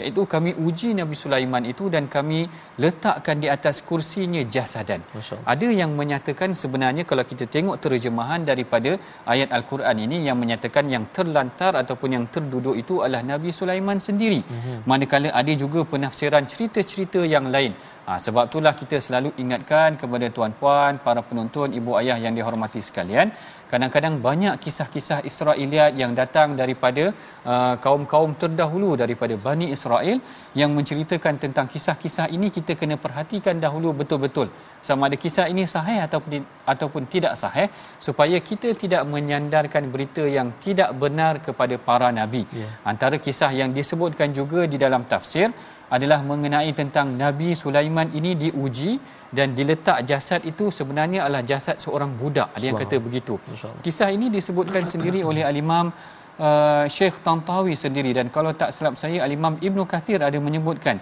iaitu 0.00 0.22
kami 0.34 0.50
uji 0.66 0.88
Nabi 1.00 1.16
Sulaiman 1.22 1.64
itu 1.72 1.84
dan 1.94 2.04
kami 2.14 2.40
letakkan 2.84 3.36
di 3.44 3.48
atas 3.56 3.76
kursinya 3.88 4.42
jasadan. 4.54 5.00
Ada 5.52 5.68
yang 5.80 5.92
menyatakan 6.00 6.50
sebenarnya 6.62 7.04
kalau 7.10 7.24
kita 7.32 7.46
tengok 7.54 7.76
terjemahan 7.84 8.42
daripada 8.50 8.92
ayat 9.34 9.48
Al-Quran 9.58 9.96
ini 10.06 10.18
yang 10.28 10.38
menyatakan 10.42 10.86
yang 10.94 11.06
terlantar 11.16 11.72
ataupun 11.82 12.10
yang 12.16 12.26
terduduk 12.34 12.76
itu 12.82 12.96
adalah 13.04 13.22
Nabi 13.32 13.52
Sulaiman 13.60 14.00
sendiri. 14.08 14.40
Mm-hmm. 14.42 14.76
Manakala 14.90 15.30
ada 15.40 15.52
juga 15.62 15.82
penafsiran 15.92 16.44
cerita-cerita 16.52 17.22
yang 17.34 17.48
lain. 17.56 17.74
Ha, 18.08 18.18
sebab 18.26 18.44
itulah 18.50 18.74
kita 18.80 18.96
selalu 19.06 19.30
ingatkan 19.42 19.94
kepada 20.00 20.26
tuan-puan, 20.36 20.98
para 21.06 21.20
penonton, 21.28 21.68
ibu 21.78 21.94
ayah 22.00 22.16
yang 22.24 22.34
dihormati 22.38 22.80
sekalian, 22.88 23.28
kadang-kadang 23.70 24.14
banyak 24.26 24.54
kisah-kisah 24.64 25.18
Israeliat 25.30 25.92
yang 26.02 26.12
datang 26.20 26.48
daripada 26.60 27.04
uh, 27.52 27.74
kaum-kaum 27.84 28.32
terdahulu 28.42 28.90
daripada 29.02 29.34
Bani 29.46 29.66
Israel 29.76 30.18
yang 30.60 30.70
menceritakan 30.78 31.34
tentang 31.44 31.66
kisah-kisah 31.74 32.26
ini 32.36 32.48
kita 32.56 32.74
kena 32.80 32.96
perhatikan 33.04 33.56
dahulu 33.64 33.90
betul-betul 34.00 34.48
sama 34.88 35.08
ada 35.08 35.16
kisah 35.24 35.46
ini 35.52 35.64
sahih 35.74 35.98
ataupun 36.06 36.42
ataupun 36.72 37.02
tidak 37.14 37.34
sahih 37.42 37.68
supaya 38.06 38.36
kita 38.48 38.68
tidak 38.82 39.02
menyandarkan 39.12 39.84
berita 39.94 40.24
yang 40.38 40.50
tidak 40.64 40.90
benar 41.02 41.34
kepada 41.46 41.76
para 41.88 42.08
nabi. 42.20 42.42
Ya. 42.60 42.68
Antara 42.92 43.18
kisah 43.26 43.52
yang 43.60 43.70
disebutkan 43.78 44.30
juga 44.38 44.62
di 44.72 44.78
dalam 44.84 45.04
tafsir 45.12 45.48
adalah 45.96 46.20
mengenai 46.30 46.70
tentang 46.80 47.18
Nabi 47.22 47.58
Sulaiman 47.62 48.08
ini 48.18 48.32
diuji 48.42 48.92
dan 49.34 49.54
diletak 49.58 50.06
jasad 50.10 50.40
itu 50.50 50.70
sebenarnya 50.78 51.26
adalah 51.26 51.42
jasad 51.50 51.76
seorang 51.84 52.14
budak. 52.20 52.48
Ada 52.56 52.64
yang 52.70 52.78
kata 52.82 52.96
begitu. 53.02 53.34
Kisah 53.84 54.10
ini 54.16 54.26
disebutkan 54.36 54.86
sendiri 54.92 55.20
oleh 55.30 55.42
Al-Imam 55.50 55.90
uh, 55.90 56.84
Syekh 56.96 57.18
Tantawi 57.26 57.74
sendiri 57.84 58.10
dan 58.18 58.26
kalau 58.36 58.52
tak 58.60 58.70
silap 58.76 58.94
saya 59.02 59.18
Al-Imam 59.26 59.56
Ibnu 59.68 59.84
Kathir 59.92 60.20
ada 60.28 60.38
menyebutkan 60.46 60.98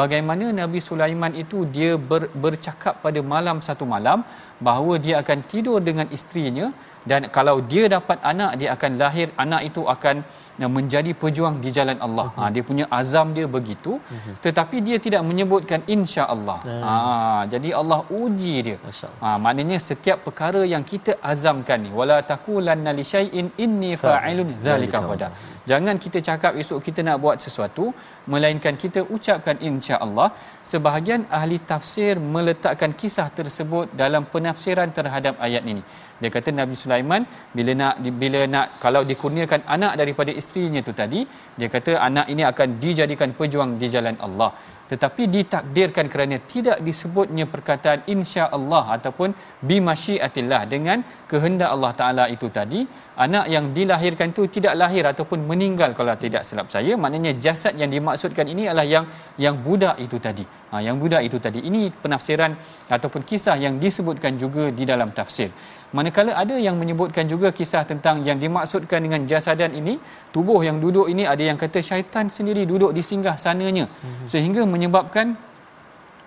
bagaimana 0.00 0.48
Nabi 0.60 0.80
Sulaiman 0.88 1.32
itu 1.42 1.66
dia 1.76 1.92
ber, 2.10 2.22
bercakap 2.44 2.96
pada 3.04 3.20
malam 3.34 3.58
satu 3.68 3.84
malam 3.94 4.24
bahawa 4.68 4.96
dia 5.04 5.14
akan 5.22 5.38
tidur 5.52 5.78
dengan 5.88 6.06
isterinya 6.16 6.68
dan 7.10 7.30
kalau 7.36 7.56
dia 7.72 7.84
dapat 7.96 8.18
anak 8.30 8.52
dia 8.60 8.68
akan 8.76 8.92
lahir 9.02 9.28
anak 9.44 9.62
itu 9.68 9.82
akan 9.94 10.16
uh, 10.62 10.70
menjadi 10.76 11.12
pejuang 11.22 11.56
di 11.64 11.70
jalan 11.76 11.98
Allah. 12.06 12.26
Ha 12.36 12.48
dia 12.54 12.62
punya 12.70 12.84
azam 12.98 13.32
dia 13.36 13.46
begitu 13.56 13.92
tetapi 14.44 14.76
dia 14.86 14.96
tidak 15.06 15.22
menyebutkan 15.30 15.80
insya-Allah. 15.96 16.58
Ha 16.84 16.96
jadi 17.52 17.70
Allah 17.80 18.00
uji 18.22 18.56
dia. 18.66 18.78
Ha 19.22 19.30
maknanya 19.44 19.78
setiap 19.88 20.20
perkara 20.26 20.62
yang 20.74 20.84
kita 20.92 21.14
azamkan 21.32 21.80
ni 21.84 21.92
wala 22.00 22.18
taqulanna 22.32 22.92
li 22.98 23.06
syai'in 23.12 23.48
inni 23.64 23.92
fa'ilun 24.04 24.52
dzalika 24.66 25.00
ghadan. 25.08 25.32
Jangan 25.70 25.96
kita 26.04 26.18
cakap 26.28 26.52
esok 26.62 26.78
kita 26.86 27.00
nak 27.06 27.18
buat 27.24 27.38
sesuatu 27.46 27.84
melainkan 28.32 28.74
kita 28.84 29.00
ucapkan 29.16 29.56
insya-Allah. 29.70 30.28
Sebahagian 30.70 31.24
ahli 31.38 31.56
tafsir 31.72 32.14
meletakkan 32.36 32.92
kisah 33.00 33.28
tersebut 33.38 33.86
dalam 34.02 34.24
penafsiran 34.32 34.88
terhadap 34.98 35.36
ayat 35.48 35.64
ini. 35.72 35.82
Dia 36.20 36.30
kata 36.36 36.50
Nabi 36.60 36.76
Sulaiman 36.90 37.22
bila 37.54 37.72
nak 37.80 37.94
bila 38.22 38.42
nak 38.54 38.66
kalau 38.82 39.06
dikurniakan 39.10 39.62
anak 39.76 39.94
daripada 40.02 40.34
isterinya 40.40 40.82
tu 40.82 40.90
tadi, 41.02 41.22
dia 41.58 41.70
kata 41.76 41.94
anak 42.08 42.26
ini 42.34 42.42
akan 42.50 42.68
dijadikan 42.82 43.30
pejuang 43.38 43.78
di 43.78 43.86
jalan 43.94 44.18
Allah. 44.26 44.50
Tetapi 44.90 45.22
ditakdirkan 45.34 46.06
kerana 46.12 46.36
tidak 46.52 46.78
disebutnya 46.86 47.44
perkataan 47.52 48.00
insya-Allah 48.14 48.84
ataupun 48.98 49.30
bimasyiatillah 49.68 50.62
dengan 50.72 50.98
kehendak 51.30 51.70
Allah 51.74 51.92
Taala 52.00 52.24
itu 52.34 52.50
tadi, 52.58 52.80
anak 53.26 53.46
yang 53.54 53.70
dilahirkan 53.76 54.34
itu 54.34 54.50
tidak 54.56 54.74
lahir 54.82 55.06
ataupun 55.12 55.46
meninggal 55.50 55.94
kalau 55.98 56.14
tidak 56.24 56.42
silap 56.48 56.66
saya, 56.74 56.98
maknanya 57.02 57.38
jasad 57.44 57.78
yang 57.82 57.90
dimaksudkan 57.94 58.50
ini 58.54 58.66
adalah 58.66 58.88
yang 58.94 59.06
yang 59.44 59.54
budak 59.66 59.94
itu 60.06 60.18
tadi. 60.26 60.42
Ha, 60.70 60.82
yang 60.86 60.98
budak 61.02 61.22
itu 61.28 61.38
tadi. 61.46 61.62
Ini 61.70 61.80
penafsiran 62.02 62.52
ataupun 62.96 63.22
kisah 63.30 63.56
yang 63.62 63.78
disebutkan 63.84 64.34
juga 64.42 64.64
di 64.78 64.86
dalam 64.90 65.10
tafsir. 65.18 65.50
Manakala 65.96 66.32
ada 66.42 66.54
yang 66.54 66.78
menyebutkan 66.78 67.26
juga 67.26 67.50
kisah 67.50 67.82
tentang 67.82 68.22
yang 68.28 68.38
dimaksudkan 68.38 69.02
dengan 69.02 69.26
jasadan 69.26 69.74
ini, 69.74 69.98
tubuh 70.34 70.62
yang 70.62 70.78
duduk 70.78 71.06
ini 71.10 71.26
ada 71.26 71.42
yang 71.42 71.58
kata 71.58 71.82
syaitan 71.82 72.30
sendiri 72.30 72.62
duduk 72.72 72.94
di 72.94 73.02
singgah 73.02 73.34
sananya. 73.34 73.86
Sehingga 74.32 74.62
menyebabkan 74.74 75.34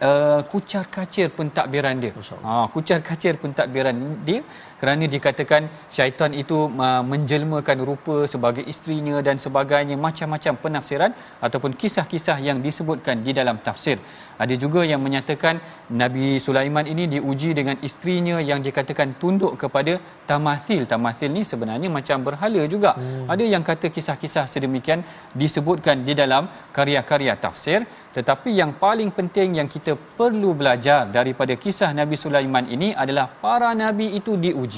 uh, 0.04 0.42
kucar 0.52 0.86
kacir 0.96 1.28
pentadbiran 1.38 1.96
dia. 2.04 2.12
Ha, 2.44 2.68
kucar 2.74 3.00
kacir 3.00 3.40
pentadbiran 3.40 3.96
dia 4.28 4.44
kerana 4.84 5.08
dikatakan 5.16 5.72
syaitan 5.96 6.32
itu 6.42 6.58
uh, 6.86 7.04
menjelmakan 7.12 7.78
rupa 7.90 8.16
sebagai 8.34 8.64
isterinya 8.72 9.24
dan 9.28 9.40
sebagainya 9.44 9.96
macam-macam 10.06 10.54
penafsiran 10.64 11.12
ataupun 11.48 11.72
kisah-kisah 11.82 12.38
yang 12.48 12.60
disebutkan 12.66 13.24
di 13.28 13.32
dalam 13.40 13.64
tafsir. 13.68 13.96
Ada 14.44 14.56
juga 14.64 14.84
yang 14.92 15.00
menyatakan 15.06 15.64
Nabi 16.02 16.36
Sulaiman 16.46 16.84
ini 16.94 17.08
diuji 17.16 17.56
dengan 17.60 17.80
isterinya 17.88 18.44
yang 18.50 18.60
dikatakan 18.68 19.16
tunduk 19.22 19.56
kepada 19.64 19.94
tamathil. 20.30 20.84
Tamathil 20.94 21.32
ni 21.38 21.44
sebenarnya 21.52 21.88
macam 21.98 22.20
berhala 22.28 22.64
juga. 22.68 22.92
Hmm. 23.00 23.32
Ada 23.32 23.46
yang 23.56 23.64
kata 23.70 23.88
kisah-kisah 23.88 24.46
sedemikian 24.54 25.00
disebutkan 25.32 26.04
di 26.04 26.12
dalam 26.22 26.52
karya-karya 26.76 27.40
tafsir 27.46 27.88
tetapi 28.18 28.50
yang 28.62 28.72
paling 28.84 29.10
penting 29.18 29.58
yang 29.60 29.70
kita 29.76 29.94
perlu 30.18 30.54
belajar 30.60 31.10
daripada 31.18 31.54
kisah 31.64 31.90
Nabi 32.00 32.14
Sulaiman 32.24 32.66
ini 32.76 32.90
adalah 33.04 33.26
para 33.44 33.70
nabi 33.74 34.08
itu 34.20 34.34
diuji. 34.46 34.73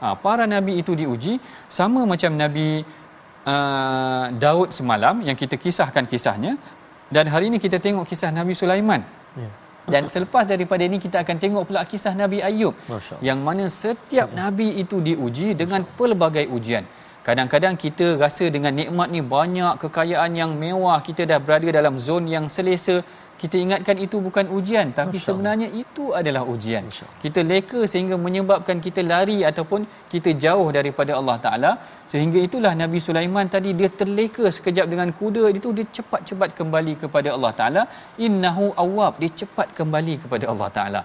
Ha, 0.00 0.16
para 0.24 0.44
nabi 0.48 0.72
itu 0.80 0.92
diuji. 0.96 1.36
Sama 1.68 2.00
macam 2.12 2.32
Nabi 2.42 2.84
uh, 3.44 4.24
Daud 4.44 4.72
semalam 4.78 5.20
yang 5.28 5.36
kita 5.42 5.56
kisahkan 5.64 6.04
kisahnya. 6.08 6.54
Dan 7.06 7.30
hari 7.32 7.48
ini 7.50 7.58
kita 7.62 7.78
tengok 7.78 8.04
kisah 8.10 8.30
Nabi 8.34 8.52
Sulaiman. 8.60 9.00
Ya. 9.38 9.50
Dan 9.86 10.02
selepas 10.10 10.44
daripada 10.52 10.82
ini 10.82 10.98
kita 10.98 11.22
akan 11.22 11.36
tengok 11.38 11.64
pula 11.70 11.86
kisah 11.86 12.12
Nabi 12.22 12.42
Ayub. 12.42 12.74
Yang 13.22 13.38
mana 13.46 13.64
setiap 13.70 14.28
nabi 14.34 14.82
itu 14.82 14.98
diuji 14.98 15.54
dengan 15.54 15.86
pelbagai 15.98 16.50
ujian. 16.50 16.82
Kadang-kadang 17.26 17.74
kita 17.74 18.06
rasa 18.22 18.46
dengan 18.54 18.70
nikmat 18.70 19.08
ni 19.14 19.18
banyak 19.18 19.82
kekayaan 19.82 20.32
yang 20.40 20.50
mewah, 20.54 20.98
kita 21.02 21.22
dah 21.30 21.38
berada 21.42 21.66
dalam 21.78 21.94
zon 21.98 22.26
yang 22.34 22.46
selesa, 22.46 23.02
kita 23.40 23.56
ingatkan 23.64 23.96
itu 24.06 24.16
bukan 24.26 24.46
ujian 24.58 24.86
tapi 24.98 25.18
Masya 25.18 25.26
sebenarnya 25.26 25.68
itu 25.82 26.04
adalah 26.20 26.42
ujian. 26.54 26.84
Allah. 26.88 27.08
Kita 27.24 27.40
leka 27.50 27.80
sehingga 27.92 28.16
menyebabkan 28.26 28.78
kita 28.86 29.02
lari 29.12 29.38
ataupun 29.50 29.80
kita 30.12 30.32
jauh 30.44 30.68
daripada 30.78 31.12
Allah 31.20 31.36
Taala 31.46 31.70
sehingga 32.12 32.40
itulah 32.46 32.72
Nabi 32.82 33.00
Sulaiman 33.06 33.48
tadi 33.56 33.72
dia 33.80 33.90
terleka 34.00 34.44
sekejap 34.56 34.88
dengan 34.92 35.10
kuda 35.20 35.44
itu 35.58 35.70
dia 35.78 35.86
cepat-cepat 35.98 36.52
kembali 36.60 36.94
kepada 37.02 37.28
Allah 37.36 37.52
Taala 37.60 37.82
innahu 38.28 38.66
awwab 38.84 39.14
dia 39.22 39.32
cepat 39.42 39.70
kembali 39.80 40.16
kepada 40.24 40.46
Allah 40.54 40.70
Taala. 40.78 41.02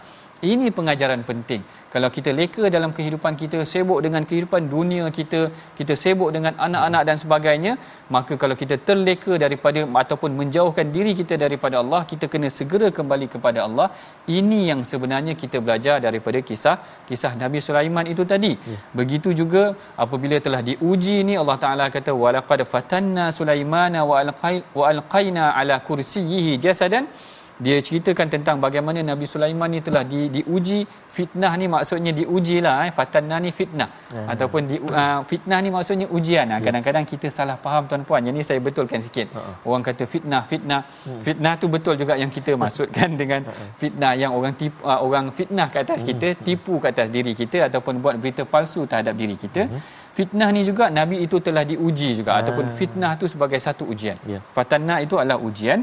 Ini 0.49 0.67
pengajaran 0.77 1.21
penting. 1.29 1.61
Kalau 1.93 2.09
kita 2.15 2.31
leka 2.39 2.65
dalam 2.75 2.91
kehidupan 2.97 3.33
kita, 3.41 3.59
sibuk 3.71 3.99
dengan 4.05 4.23
kehidupan 4.29 4.61
dunia 4.73 5.05
kita, 5.17 5.41
kita 5.77 5.93
sibuk 6.03 6.29
dengan 6.35 6.53
anak-anak 6.65 7.03
dan 7.07 7.15
sebagainya, 7.23 7.73
maka 8.15 8.33
kalau 8.41 8.55
kita 8.61 8.75
terleka 8.87 9.37
daripada 9.43 9.81
ataupun 10.01 10.33
menjauhkan 10.39 10.87
diri 10.95 11.13
kita 11.19 11.37
daripada 11.43 11.77
Allah, 11.81 12.01
kita 12.11 12.25
kena 12.33 12.49
segera 12.57 12.89
kembali 12.99 13.27
kepada 13.33 13.59
Allah. 13.67 13.87
Ini 14.39 14.59
yang 14.71 14.81
sebenarnya 14.91 15.35
kita 15.43 15.59
belajar 15.65 15.97
daripada 16.07 16.41
kisah 16.49 16.77
kisah 17.09 17.33
Nabi 17.43 17.61
Sulaiman 17.67 18.07
itu 18.13 18.25
tadi. 18.33 18.53
Ya. 18.71 18.77
Begitu 19.01 19.31
juga 19.41 19.63
apabila 20.05 20.39
telah 20.47 20.63
diuji 20.69 21.17
ni 21.29 21.35
Allah 21.41 21.57
Taala 21.65 21.85
kata 21.97 22.17
walaqad 22.23 22.65
fatanna 22.73 23.27
Sulaimana 23.37 24.01
wa 24.09 24.17
alqai 24.23 24.57
wa 24.79 24.85
alqaina 24.93 25.45
ala 25.59 25.77
kursiyyihi 25.89 26.57
jasadan 26.65 27.05
dia 27.61 27.77
ceritakan 27.77 28.25
tentang 28.25 28.57
bagaimana 28.57 29.05
Nabi 29.05 29.29
Sulaiman 29.29 29.69
ni 29.69 29.85
telah 29.85 30.01
di, 30.01 30.33
diuji 30.33 30.89
fitnah 31.15 31.53
ni 31.59 31.65
maksudnya 31.73 32.11
diuji 32.19 32.57
lah 32.65 32.75
eh. 32.87 32.91
fatanna 32.97 33.35
ni 33.43 33.51
fitnah 33.59 33.89
ya, 34.15 34.23
ataupun 34.33 34.61
di, 34.69 34.77
uh, 34.79 35.19
fitnah 35.29 35.59
ni 35.65 35.69
maksudnya 35.75 36.07
ujian 36.17 36.47
ya. 36.53 36.57
kadang-kadang 36.65 37.05
kita 37.11 37.27
salah 37.37 37.57
faham 37.63 37.83
tuan-puan 37.91 38.23
yang 38.27 38.35
ni 38.37 38.43
saya 38.49 38.59
betulkan 38.67 39.03
sikit 39.07 39.27
uh-huh. 39.35 39.67
orang 39.67 39.83
kata 39.87 40.03
fitnah 40.13 40.41
fitnah 40.51 40.81
hmm. 40.87 41.21
fitnah 41.27 41.53
tu 41.61 41.67
betul 41.75 41.95
juga 42.01 42.15
yang 42.21 42.31
kita 42.37 42.55
maksudkan 42.63 43.09
dengan 43.21 43.41
fitnah 43.81 44.13
yang 44.23 44.31
orang 44.37 44.55
tipu, 44.61 44.79
uh, 44.87 44.99
orang 45.07 45.27
fitnah 45.39 45.67
ke 45.73 45.83
atas 45.83 45.99
kita 46.09 46.27
hmm. 46.31 46.43
tipu 46.47 46.79
ke 46.83 46.87
atas 46.93 47.07
diri 47.15 47.33
kita 47.41 47.67
ataupun 47.67 47.99
buat 48.03 48.15
berita 48.23 48.47
palsu 48.53 48.87
terhadap 48.87 49.13
diri 49.21 49.35
kita 49.43 49.67
uh-huh. 49.67 49.83
fitnah 50.15 50.49
ni 50.55 50.63
juga 50.69 50.87
Nabi 50.99 51.19
itu 51.27 51.37
telah 51.43 51.65
diuji 51.67 52.11
juga 52.21 52.31
uh 52.35 52.39
ataupun 52.41 52.67
fitnah 52.77 53.11
tu 53.21 53.25
sebagai 53.31 53.59
satu 53.65 53.83
ujian 53.93 54.17
yeah. 54.31 54.41
fatanna 54.55 54.95
itu 55.05 55.15
adalah 55.21 55.37
ujian 55.47 55.79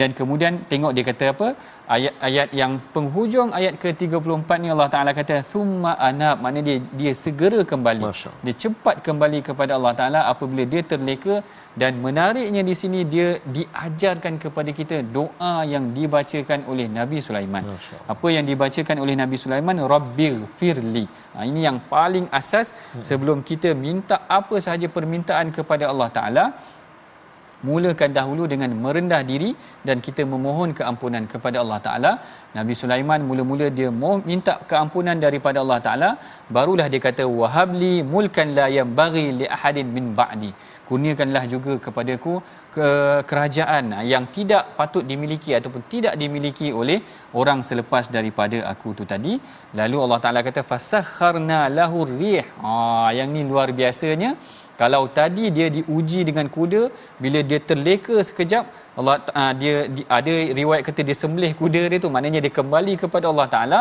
dan 0.00 0.10
kemudian 0.18 0.52
tengok 0.70 0.92
dia 0.96 1.04
kata 1.08 1.24
apa 1.32 1.48
ayat-ayat 1.96 2.48
yang 2.60 2.72
penghujung 2.94 3.48
ayat 3.58 3.74
ke-34 3.82 4.50
ni 4.62 4.68
Allah 4.74 4.88
Taala 4.92 5.10
kata 5.18 5.36
summa 5.52 5.92
anab 6.08 6.36
makna 6.44 6.60
dia 6.68 6.76
dia 7.00 7.12
segera 7.24 7.60
kembali. 7.72 8.02
Dia 8.46 8.54
cepat 8.62 8.96
kembali 9.06 9.38
kepada 9.48 9.72
Allah 9.78 9.92
Taala 9.98 10.20
apabila 10.32 10.64
dia 10.72 10.82
terleka 10.92 11.34
dan 11.82 12.00
menariknya 12.04 12.62
di 12.70 12.74
sini 12.80 13.00
dia 13.14 13.28
diajarkan 13.56 14.34
kepada 14.44 14.70
kita 14.80 14.96
doa 15.16 15.54
yang 15.74 15.86
dibacakan 15.96 16.68
oleh 16.72 16.86
Nabi 16.98 17.20
Sulaiman. 17.26 17.64
Apa 18.14 18.28
yang 18.36 18.44
dibacakan 18.50 18.98
oleh 19.04 19.16
Nabi 19.22 19.38
Sulaiman? 19.44 19.78
Rabbir 19.94 20.36
firli 20.58 21.04
ha, 21.34 21.44
ini 21.50 21.60
yang 21.68 21.78
paling 21.94 22.26
asas 22.40 22.68
hmm. 22.72 23.04
sebelum 23.08 23.40
kita 23.50 23.70
minta 23.86 24.16
apa 24.38 24.56
sahaja 24.66 24.88
permintaan 24.96 25.48
kepada 25.58 25.86
Allah 25.92 26.08
Taala 26.18 26.44
mulakan 27.68 28.10
dahulu 28.18 28.44
dengan 28.52 28.70
merendah 28.84 29.20
diri 29.30 29.50
dan 29.88 29.98
kita 30.06 30.22
memohon 30.32 30.70
keampunan 30.78 31.24
kepada 31.32 31.56
Allah 31.62 31.78
Taala. 31.86 32.12
Nabi 32.58 32.74
Sulaiman 32.82 33.20
mula-mula 33.28 33.66
dia 33.78 33.90
minta 34.30 34.54
keampunan 34.70 35.16
daripada 35.26 35.58
Allah 35.64 35.80
Taala, 35.86 36.10
barulah 36.56 36.86
dia 36.92 37.02
kata 37.08 37.24
wahabli 37.40 37.94
mulkan 38.14 38.48
la 38.58 38.66
yambaghi 38.78 39.26
li 39.40 39.48
ahadin 39.56 39.88
min 39.96 40.06
ba'di. 40.20 40.52
Kurniakanlah 40.88 41.44
juga 41.52 41.72
kepadaku 41.84 42.32
ke 42.74 42.88
kerajaan 43.30 43.84
yang 44.12 44.24
tidak 44.36 44.76
patut 44.78 45.04
dimiliki 45.10 45.50
ataupun 45.58 45.82
tidak 45.92 46.14
dimiliki 46.22 46.68
oleh 46.80 46.98
orang 47.40 47.60
selepas 47.68 48.12
daripada 48.16 48.58
aku 48.72 48.92
tu 48.98 49.04
tadi. 49.12 49.34
Lalu 49.80 49.96
Allah 50.04 50.18
Taala 50.24 50.40
kata 50.48 50.60
fasakharna 50.70 51.60
lahu 51.78 52.04
rih. 52.10 52.44
Ah 52.60 53.08
yang 53.18 53.30
ni 53.36 53.42
luar 53.50 53.68
biasanya 53.80 54.36
kalau 54.82 55.02
tadi 55.18 55.44
dia 55.56 55.66
diuji 55.76 56.20
dengan 56.28 56.46
kuda 56.56 56.82
bila 57.22 57.40
dia 57.50 57.60
terleka 57.70 58.16
sekejap 58.28 58.64
Allah 59.00 59.14
uh, 59.40 59.52
dia 59.60 59.74
di, 59.94 60.02
ada 60.16 60.32
riwayat 60.58 60.82
kata 60.88 61.00
dia 61.08 61.16
sembelih 61.20 61.50
kuda 61.60 61.82
dia 61.90 61.98
tu. 62.04 62.08
Maknanya 62.14 62.40
dia 62.44 62.52
kembali 62.58 62.94
kepada 63.02 63.26
Allah 63.32 63.46
Taala. 63.54 63.80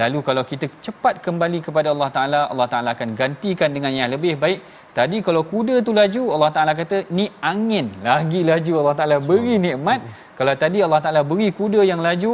Lalu 0.00 0.18
kalau 0.28 0.42
kita 0.50 0.66
cepat 0.84 1.14
kembali 1.26 1.58
kepada 1.66 1.88
Allah 1.94 2.10
Taala 2.16 2.40
Allah 2.52 2.68
Taala 2.72 2.90
akan 2.96 3.10
gantikan 3.20 3.74
dengan 3.76 3.90
yang 3.98 4.12
lebih 4.14 4.34
baik. 4.44 4.60
Tadi 4.98 5.18
kalau 5.26 5.42
kuda 5.52 5.74
tu 5.86 5.92
laju 6.00 6.22
Allah 6.36 6.50
Taala 6.56 6.72
kata 6.82 7.10
ni 7.18 7.26
angin. 7.52 7.88
Lagi 8.06 8.42
laju 8.50 8.72
Allah 8.82 8.96
Taala 9.00 9.16
beri 9.30 9.56
nikmat. 9.66 10.00
Kalau 10.38 10.54
tadi 10.62 10.78
Allah 10.86 11.00
Taala 11.06 11.22
beri 11.32 11.48
kuda 11.60 11.82
yang 11.90 11.98
laju 12.08 12.32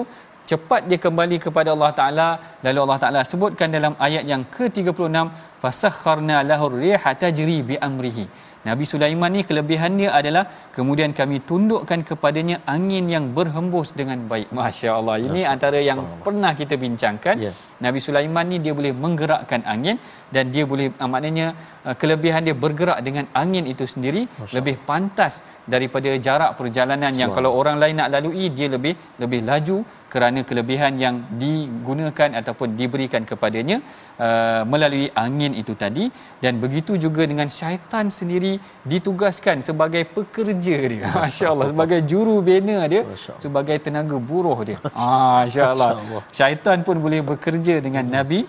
cepat 0.50 0.80
dia 0.90 0.98
kembali 1.06 1.36
kepada 1.44 1.68
Allah 1.74 1.90
Taala. 1.98 2.28
Lalu 2.66 2.78
Allah 2.84 2.98
Taala 3.02 3.20
sebutkan 3.30 3.68
dalam 3.76 3.94
ayat 4.06 4.24
yang 4.32 4.42
ke-36 4.56 5.16
fasakharna 5.62 6.36
lahu 6.50 6.72
riha 6.82 7.10
tajri 7.22 7.58
bi 7.70 7.76
amrihi 7.88 8.24
Nabi 8.68 8.84
Sulaiman 8.92 9.30
ni 9.36 9.42
kelebihannya 9.48 10.08
adalah 10.18 10.44
kemudian 10.76 11.10
kami 11.20 11.38
tundukkan 11.50 12.00
kepadanya 12.10 12.56
angin 12.74 13.04
yang 13.14 13.24
berhembus 13.36 13.90
dengan 14.00 14.18
baik. 14.32 14.48
Masya-Allah. 14.60 15.16
Ini 15.28 15.40
Masya 15.42 15.52
antara 15.54 15.78
yang 15.90 16.00
pernah 16.26 16.52
kita 16.60 16.76
bincangkan. 16.84 17.36
Yeah. 17.46 17.56
Nabi 17.84 18.00
Sulaiman 18.06 18.46
ni 18.50 18.58
dia 18.64 18.74
boleh 18.78 18.92
menggerakkan 19.04 19.62
angin 19.74 19.96
dan 20.34 20.50
dia 20.54 20.64
boleh 20.72 20.90
uh, 21.02 21.08
maknanya 21.12 21.46
uh, 21.86 21.94
kelebihan 22.00 22.42
dia 22.46 22.56
bergerak 22.64 22.98
dengan 23.06 23.24
angin 23.42 23.64
itu 23.72 23.86
sendiri 23.94 24.22
Masya 24.26 24.54
lebih 24.58 24.76
pantas 24.88 25.34
daripada 25.74 26.10
jarak 26.26 26.58
perjalanan 26.58 27.14
yang 27.14 27.30
kalau 27.36 27.52
orang 27.60 27.78
lain 27.82 27.96
nak 28.02 28.10
lalui 28.14 28.46
dia 28.58 28.68
lebih 28.74 28.94
lebih 29.22 29.40
laju 29.50 29.78
kerana 30.12 30.40
kelebihan 30.48 30.96
yang 30.96 31.16
digunakan 31.42 32.30
ataupun 32.40 32.74
diberikan 32.80 33.22
kepadanya 33.30 33.78
uh, 34.18 34.62
melalui 34.72 35.06
angin 35.12 35.52
itu 35.52 35.76
tadi 35.76 36.08
dan 36.44 36.56
begitu 36.64 36.96
juga 36.96 37.28
dengan 37.28 37.48
syaitan 37.52 38.08
sendiri 38.08 38.57
ditugaskan 38.92 39.64
sebagai 39.68 40.02
pekerja 40.16 40.76
dia. 40.92 41.04
masya-Allah 41.24 41.66
sebagai 41.72 42.00
juru 42.10 42.36
bina 42.48 42.78
dia 42.92 43.02
sebagai 43.44 43.76
tenaga 43.84 44.16
buruh 44.30 44.58
dia. 44.68 44.78
Ah, 44.98 45.46
masya-Allah 45.46 45.90
syaitan 46.38 46.78
pun 46.86 46.96
boleh 47.04 47.20
bekerja 47.30 47.74
dengan 47.86 48.04
nabi 48.16 48.40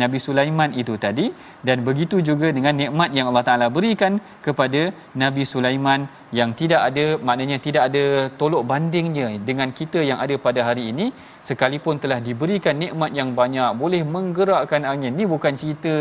Nabi 0.00 0.18
Sulaiman 0.26 0.70
itu 0.82 0.94
tadi. 1.04 1.26
Dan 1.66 1.86
begitu 1.88 2.18
juga 2.28 2.50
dengan 2.56 2.74
nikmat 2.82 3.10
yang 3.16 3.26
Allah 3.30 3.44
Taala 3.48 3.66
berikan 3.76 4.18
kepada 4.46 4.90
Nabi 5.22 5.42
Sulaiman 5.52 6.00
yang 6.38 6.50
tidak 6.60 6.82
ada 6.90 7.06
maknanya 7.26 7.58
tidak 7.66 7.82
ada 7.88 8.04
tolok 8.40 8.62
bandingnya 8.70 9.28
dengan 9.48 9.70
kita 9.80 10.02
yang 10.10 10.18
ada 10.24 10.34
pada 10.46 10.60
hari 10.68 10.90
ini. 10.92 11.06
Sekalipun 11.48 12.02
telah 12.02 12.18
diberikan 12.28 12.76
nikmat 12.84 13.10
yang 13.18 13.30
banyak 13.40 13.70
boleh 13.82 14.02
menggerakkan 14.14 14.82
angin. 14.92 15.14
Ni 15.14 15.24
bukan 15.34 15.54
cerita 15.62 15.94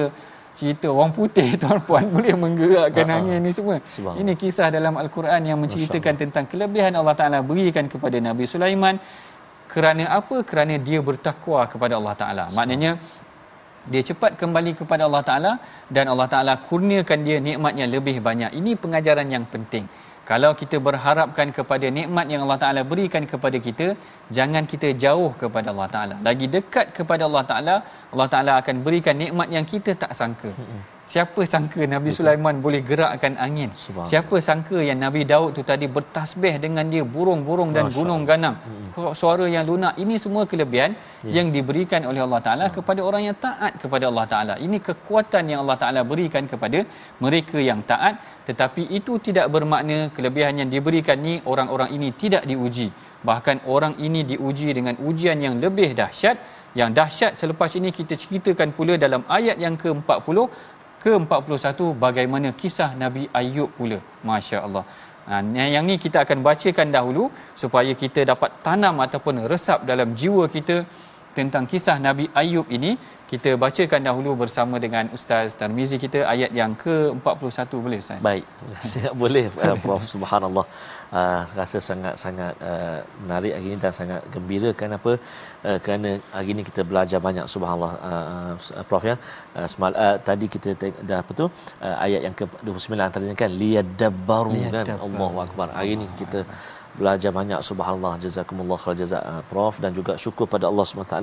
cerita 0.57 0.87
orang 0.93 1.11
putih 1.17 1.47
tuan-puan 1.61 2.05
boleh 2.15 2.33
menggerakkan 2.43 3.05
uh-huh. 3.05 3.17
angin 3.19 3.39
ni 3.45 3.51
semua 3.57 3.77
ini 4.21 4.33
kisah 4.37 4.69
dalam 4.77 4.93
al-Quran 5.03 5.41
yang 5.49 5.57
menceritakan 5.63 6.13
tentang 6.21 6.45
kelebihan 6.51 6.93
Allah 6.99 7.15
Taala 7.19 7.39
berikan 7.51 7.85
kepada 7.93 8.17
Nabi 8.27 8.45
Sulaiman 8.53 8.97
kerana 9.73 10.05
apa 10.19 10.37
kerana 10.49 10.77
dia 10.87 10.99
bertakwa 11.01 11.61
kepada 11.65 11.93
Allah 11.99 12.15
Taala 12.21 12.45
maknanya 12.57 13.01
dia 13.91 14.01
cepat 14.09 14.39
kembali 14.39 14.71
kepada 14.79 15.03
Allah 15.07 15.23
Taala 15.27 15.51
dan 15.91 16.07
Allah 16.11 16.27
Taala 16.31 16.53
kurniakan 16.67 17.19
dia 17.27 17.37
nikmat 17.43 17.73
yang 17.75 17.91
lebih 17.91 18.23
banyak. 18.23 18.55
Ini 18.55 18.79
pengajaran 18.79 19.27
yang 19.27 19.43
penting. 19.53 19.85
Kalau 20.29 20.51
kita 20.59 20.77
berharapkan 20.87 21.47
kepada 21.57 21.87
nikmat 21.97 22.25
yang 22.31 22.41
Allah 22.45 22.59
Taala 22.63 22.81
berikan 22.91 23.23
kepada 23.31 23.57
kita, 23.67 23.87
jangan 24.37 24.63
kita 24.73 24.89
jauh 25.03 25.31
kepada 25.41 25.67
Allah 25.73 25.87
Taala. 25.95 26.15
Lagi 26.27 26.47
dekat 26.55 26.95
kepada 26.97 27.27
Allah 27.27 27.43
Taala, 27.49 27.75
Allah 28.13 28.27
Taala 28.33 28.53
akan 28.61 28.75
berikan 28.85 29.17
nikmat 29.23 29.47
yang 29.55 29.65
kita 29.73 29.91
tak 30.03 30.11
sangka. 30.19 30.51
Siapa 31.03 31.41
sangka 31.43 31.83
Nabi 31.83 32.09
Betul. 32.09 32.17
Sulaiman 32.23 32.55
boleh 32.63 32.79
gerakkan 32.89 33.35
angin? 33.35 33.69
Siapa 34.11 34.35
sangka 34.39 34.79
yang 34.79 34.99
Nabi 35.03 35.27
Daud 35.31 35.51
tu 35.57 35.61
tadi 35.71 35.85
bertasbih 35.95 36.63
dengan 36.63 36.87
dia 36.87 37.03
burung-burung 37.03 37.75
dan 37.75 37.91
Masya 37.91 37.97
gunung 37.99 38.21
ganang. 38.23 38.55
Hmm. 38.63 39.11
Suara 39.11 39.45
yang 39.55 39.67
lunak. 39.67 39.99
Ini 39.99 40.15
semua 40.15 40.47
kelebihan 40.47 40.95
ya. 41.27 41.43
yang 41.43 41.47
diberikan 41.55 42.07
oleh 42.07 42.23
Allah 42.23 42.41
Taala 42.45 42.65
kepada 42.71 43.03
orang 43.03 43.23
yang 43.27 43.37
taat 43.45 43.75
kepada 43.83 44.07
Allah 44.07 44.25
Taala. 44.31 44.55
Ini 44.65 44.79
kekuatan 44.79 45.43
yang 45.51 45.59
Allah 45.67 45.77
Taala 45.83 46.01
berikan 46.07 46.47
kepada 46.47 46.81
mereka 47.19 47.59
yang 47.59 47.83
taat 47.83 48.23
tetapi 48.47 48.87
itu 48.97 49.19
tidak 49.27 49.47
bermakna 49.51 50.07
kelebihan 50.15 50.55
yang 50.63 50.69
diberikan 50.71 51.19
ni 51.19 51.35
orang-orang 51.43 51.91
ini 51.95 52.15
tidak 52.15 52.47
diuji. 52.47 52.87
Bahkan 53.29 53.57
orang 53.73 53.93
ini 54.05 54.21
diuji 54.31 54.67
dengan 54.77 54.95
ujian 54.99 55.39
yang 55.45 55.55
lebih 55.63 55.95
dahsyat. 55.99 56.37
Yang 56.79 56.89
dahsyat 56.97 57.31
selepas 57.41 57.71
ini 57.79 57.89
kita 57.97 58.13
ceritakan 58.21 58.69
pula 58.77 58.93
dalam 59.03 59.21
ayat 59.37 59.57
yang 59.63 59.75
ke-40 59.81 60.37
ke-41 61.03 61.79
bagaimana 62.05 62.49
kisah 62.61 62.91
Nabi 63.03 63.23
Ayub 63.39 63.69
pula. 63.79 63.99
Masya-Allah. 64.29 64.83
Ha, 65.29 65.35
yang 65.75 65.85
ni 65.89 65.95
kita 66.05 66.17
akan 66.25 66.39
bacakan 66.47 66.87
dahulu 66.95 67.23
supaya 67.61 67.91
kita 68.01 68.21
dapat 68.31 68.51
tanam 68.65 68.95
ataupun 69.05 69.35
resap 69.51 69.79
dalam 69.91 70.09
jiwa 70.21 70.45
kita 70.55 70.77
tentang 71.37 71.65
kisah 71.71 71.97
Nabi 72.07 72.25
Ayub 72.41 72.67
ini 72.77 72.91
kita 73.31 73.51
bacakan 73.63 74.01
dahulu 74.07 74.31
bersama 74.41 74.75
dengan 74.85 75.05
Ustaz 75.17 75.55
Tarmizi 75.59 75.97
kita 76.03 76.19
ayat 76.33 76.51
yang 76.59 76.73
ke-41 76.83 77.71
boleh 77.85 77.99
Ustaz? 78.03 78.19
Baik, 78.27 78.45
boleh 79.21 79.45
uh, 79.65 79.77
Prof. 79.83 80.03
Subhanallah. 80.15 80.65
Uh, 81.19 81.41
rasa 81.57 81.77
sangat-sangat 81.87 82.53
uh, 82.69 82.99
menarik 83.21 83.53
hari 83.55 83.65
ini 83.69 83.77
dan 83.83 83.93
sangat 83.97 84.21
gembira 84.33 84.69
kenapa 84.79 85.11
uh, 85.67 85.77
kerana 85.85 86.11
hari 86.35 86.49
ini 86.53 86.61
kita 86.69 86.81
belajar 86.91 87.19
banyak 87.27 87.45
subhanallah. 87.53 87.93
Uh, 88.09 88.53
uh, 88.57 88.85
Prof 88.89 89.03
ya. 89.09 89.15
Uh, 89.53 89.67
semal, 89.71 89.93
uh, 90.05 90.17
tadi 90.29 90.49
kita 90.55 90.73
dah 91.09 91.17
apa 91.21 91.31
tu? 91.41 91.45
Uh, 91.85 91.95
ayat 92.05 92.21
yang 92.25 92.35
ke-29 92.39 92.97
antaranya 92.97 93.35
kan? 93.43 93.51
Liyadabbaru 93.61 94.57
kan? 94.73 94.85
Allahu 95.07 95.37
akbar. 95.45 95.69
Hari 95.77 95.91
ini 95.97 96.07
kita 96.21 96.41
belajar 96.99 97.31
banyak 97.39 97.59
subhanallah 97.69 98.13
jazakumullah 98.23 98.77
khair 98.83 98.95
jazak 99.01 99.23
uh, 99.31 99.41
prof. 99.49 99.73
Dan 99.83 99.91
juga 99.97 100.13
syukur 100.23 100.45
pada 100.53 100.65
Allah 100.69 100.85
SWT 100.89 101.15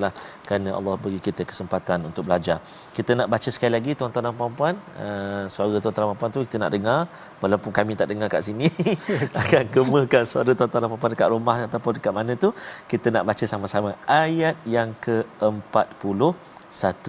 kerana 0.46 0.68
Allah 0.78 0.94
bagi 1.04 1.20
kita 1.26 1.42
kesempatan 1.50 1.98
untuk 2.08 2.22
belajar. 2.28 2.58
Kita 2.96 3.10
nak 3.18 3.28
baca 3.34 3.48
sekali 3.54 3.72
lagi 3.76 3.90
tuan-tuan 3.98 4.24
dan 4.28 4.34
puan-puan. 4.40 4.74
Uh, 5.04 5.44
suara 5.54 5.76
tuan-tuan 5.84 6.06
dan 6.10 6.18
puan 6.20 6.30
tu 6.34 6.40
kita 6.48 6.58
nak 6.62 6.70
dengar. 6.76 7.00
Walaupun 7.42 7.70
kami 7.78 7.92
tak 8.00 8.08
dengar 8.12 8.28
kat 8.34 8.42
sini 8.48 8.66
akan 9.42 9.64
gemakan 9.76 10.24
suara 10.32 10.50
tuan-tuan 10.58 10.80
dan 10.84 10.98
puan 11.02 11.10
dekat 11.14 11.28
rumah 11.34 11.56
ataupun 11.68 11.92
dekat 12.00 12.12
mana 12.18 12.32
tu. 12.44 12.50
Kita 12.90 13.06
nak 13.14 13.24
baca 13.30 13.44
sama-sama. 13.52 13.90
Ayat 14.24 14.56
yang 14.76 14.90
ke-41 15.06 17.06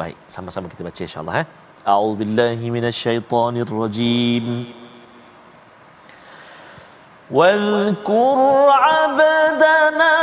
baik. 0.00 0.16
Sama-sama 0.36 0.66
kita 0.72 0.82
baca 0.88 1.00
insya-Allah 1.08 1.36
eh. 1.42 1.46
A'udzubillahi 1.84 2.66
minasyaitonirrajim. 2.76 4.83
واذكر 7.30 8.66
عبدنا 8.68 10.14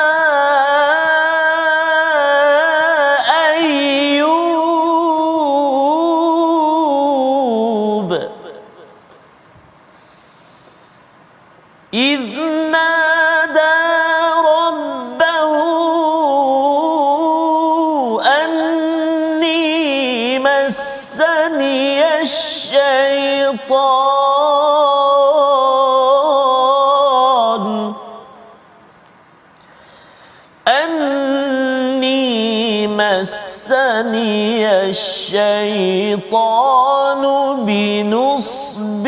الشيطان 36.11 37.23
بنصب 37.69 39.07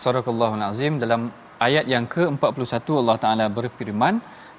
Sadaqallahul 0.00 0.64
Azim 0.64 0.96
dalam 0.96 1.28
ayat 1.60 1.84
yang 1.84 2.08
ke-41 2.08 2.88
Allah 3.00 3.16
Taala 3.20 3.46
berfirman 3.52 4.14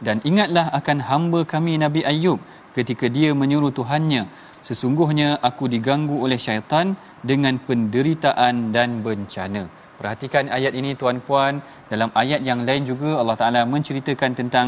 dan 0.05 0.21
ingatlah 0.29 0.69
akan 0.79 0.97
hamba 1.09 1.39
kami 1.53 1.73
Nabi 1.81 2.01
Ayub 2.05 2.37
ketika 2.78 3.06
dia 3.16 3.30
menyuruh 3.40 3.72
Tuhannya 3.78 4.22
sesungguhnya 4.68 5.28
aku 5.48 5.64
diganggu 5.74 6.16
oleh 6.26 6.38
syaitan 6.46 6.86
dengan 7.30 7.54
penderitaan 7.68 8.54
dan 8.76 8.90
bencana. 9.06 9.64
Perhatikan 9.98 10.44
ayat 10.56 10.72
ini 10.80 10.90
tuan-puan 11.00 11.54
dalam 11.92 12.10
ayat 12.22 12.40
yang 12.48 12.60
lain 12.68 12.82
juga 12.90 13.10
Allah 13.20 13.36
Taala 13.40 13.60
menceritakan 13.74 14.30
tentang 14.40 14.66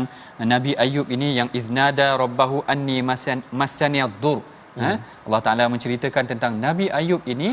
Nabi 0.53 0.73
Ayub 0.85 1.07
ini 1.17 1.29
yang 1.39 1.49
iznada 1.61 2.07
rabbahu 2.23 2.65
anni 2.73 2.99
masan 3.11 3.41
masaniyadur. 3.61 4.39
Hmm. 4.77 4.85
Ha? 4.85 4.93
Allah 5.27 5.41
Taala 5.47 5.65
menceritakan 5.75 6.25
tentang 6.33 6.55
Nabi 6.67 6.89
Ayub 7.01 7.21
ini 7.35 7.51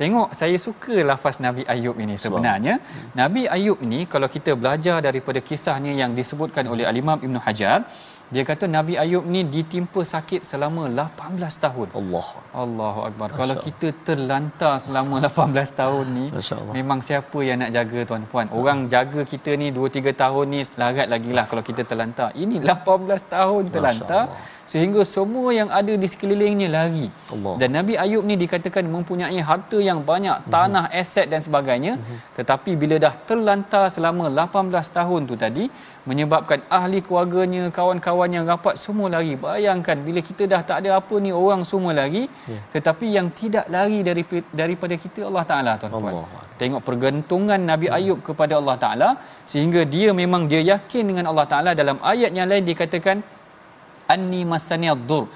Tengok 0.00 0.28
saya 0.38 0.56
suka 0.64 0.94
lafaz 1.10 1.36
Nabi 1.44 1.62
Ayub 1.74 1.96
ini 2.04 2.14
sebenarnya. 2.24 2.74
Hmm. 2.76 3.04
Nabi 3.20 3.42
Ayub 3.56 3.80
ini 3.86 4.04
kalau 4.12 4.28
kita 4.34 4.52
belajar 4.52 5.00
daripada 5.06 5.40
kisahnya 5.48 5.92
yang 6.00 6.12
disebutkan 6.18 6.68
oleh 6.72 6.84
Al-Imam 6.90 7.16
Ibn 7.26 7.36
Hajar, 7.44 7.78
dia 8.34 8.42
kata 8.42 8.64
Nabi 8.66 8.94
Ayub 9.02 9.24
ni 9.34 9.40
ditimpa 9.54 10.02
sakit 10.02 10.42
selama 10.42 10.90
18 10.90 11.62
tahun. 11.64 11.88
Allah 12.00 12.26
Allahu 12.62 13.00
akbar. 13.08 13.28
Masya 13.30 13.38
Kalau 13.38 13.56
kita 13.66 13.88
terlantar 14.08 14.74
selama 14.82 15.22
18 15.22 15.80
tahun 15.80 16.06
ni, 16.18 16.26
Masya 16.34 16.58
memang 16.74 16.98
siapa 17.08 17.38
yang 17.46 17.62
nak 17.62 17.70
jaga 17.76 18.00
tuan-puan? 18.10 18.50
Orang 18.50 18.90
jaga 18.94 19.22
kita 19.32 19.54
ni 19.54 19.70
2 19.70 19.78
3 19.98 20.22
tahun 20.22 20.44
ni 20.54 20.60
larat 20.74 21.06
lagi 21.14 21.30
lah 21.38 21.46
kalau 21.46 21.62
kita 21.62 21.86
terlantar. 21.86 22.34
Ini 22.34 22.58
18 22.66 23.34
tahun 23.36 23.62
terlantar 23.70 24.24
Allah. 24.26 24.54
Sehingga 24.70 25.02
semua 25.06 25.48
yang 25.54 25.70
ada 25.70 25.94
di 26.02 26.06
sekelilingnya 26.12 26.68
lari. 26.76 27.06
Allah. 27.34 27.54
Dan 27.60 27.70
Nabi 27.78 27.94
Ayub 28.04 28.22
ni 28.30 28.34
dikatakan 28.34 28.84
mempunyai 28.94 29.38
harta 29.48 29.78
yang 29.78 30.02
banyak, 30.10 30.50
tanah, 30.54 30.84
aset 31.00 31.26
dan 31.32 31.40
sebagainya. 31.46 31.92
Tetapi 32.38 32.74
bila 32.82 32.98
dah 33.04 33.14
terlantar 33.28 33.86
selama 33.96 34.26
18 34.26 34.90
tahun 34.98 35.20
tu 35.30 35.34
tadi, 35.44 35.64
menyebabkan 36.10 36.62
ahli 36.78 36.98
keluarganya, 37.06 37.62
kawan-kawan 37.78 38.30
yang 38.36 38.44
rapat 38.52 38.74
semua 38.84 39.06
lari. 39.14 39.34
Bayangkan 39.46 39.98
bila 40.06 40.20
kita 40.28 40.46
dah 40.52 40.62
tak 40.68 40.82
ada 40.82 40.90
apa 40.98 41.14
ni 41.24 41.30
orang 41.30 41.62
semua 41.72 41.94
lari, 42.00 42.24
Ya. 42.50 42.58
tetapi 42.74 43.06
yang 43.16 43.28
tidak 43.40 43.66
lari 43.74 44.02
dari 44.08 44.22
daripada 44.60 44.94
kita 45.04 45.20
Allah 45.30 45.44
Taala 45.50 45.72
tuan-tuan. 45.80 46.12
Allah. 46.14 46.42
Tengok 46.60 46.82
pergantungan 46.88 47.60
Nabi 47.70 47.86
Ayub 47.96 48.18
kepada 48.28 48.56
Allah 48.60 48.76
Taala 48.82 49.08
sehingga 49.50 49.80
dia 49.94 50.10
memang 50.20 50.42
dia 50.50 50.62
yakin 50.74 51.04
dengan 51.10 51.24
Allah 51.30 51.46
Taala 51.52 51.70
dalam 51.80 51.98
ayat 52.12 52.30
yang 52.38 52.48
lain 52.50 52.64
dikatakan 52.70 53.16
anni 54.14 54.42
masaniyadur 54.48 55.26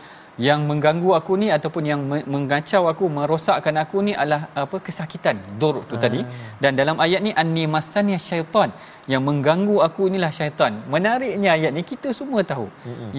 yang 0.41 0.65
mengganggu 0.65 1.11
aku 1.21 1.37
ni 1.37 1.53
ataupun 1.53 1.85
yang 1.85 2.01
me- 2.01 2.25
mengacau 2.25 2.89
aku 2.89 3.05
merosakkan 3.13 3.77
aku 3.77 4.01
ni 4.01 4.13
adalah 4.17 4.49
apa 4.57 4.81
kesakitan. 4.81 5.37
Dur 5.61 5.85
tu 5.85 6.01
tadi. 6.01 6.25
Dan 6.63 6.73
dalam 6.81 6.97
ayat 6.97 7.21
ni 7.21 7.33
anni 7.43 7.69
masaniya 7.69 8.17
syaitan 8.17 8.73
yang 9.13 9.23
mengganggu 9.29 9.77
aku 9.87 10.01
inilah 10.11 10.33
syaitan. 10.39 10.73
Menariknya 10.95 11.51
ayat 11.59 11.73
ni 11.77 11.83
kita 11.93 12.09
semua 12.19 12.41
tahu. 12.53 12.67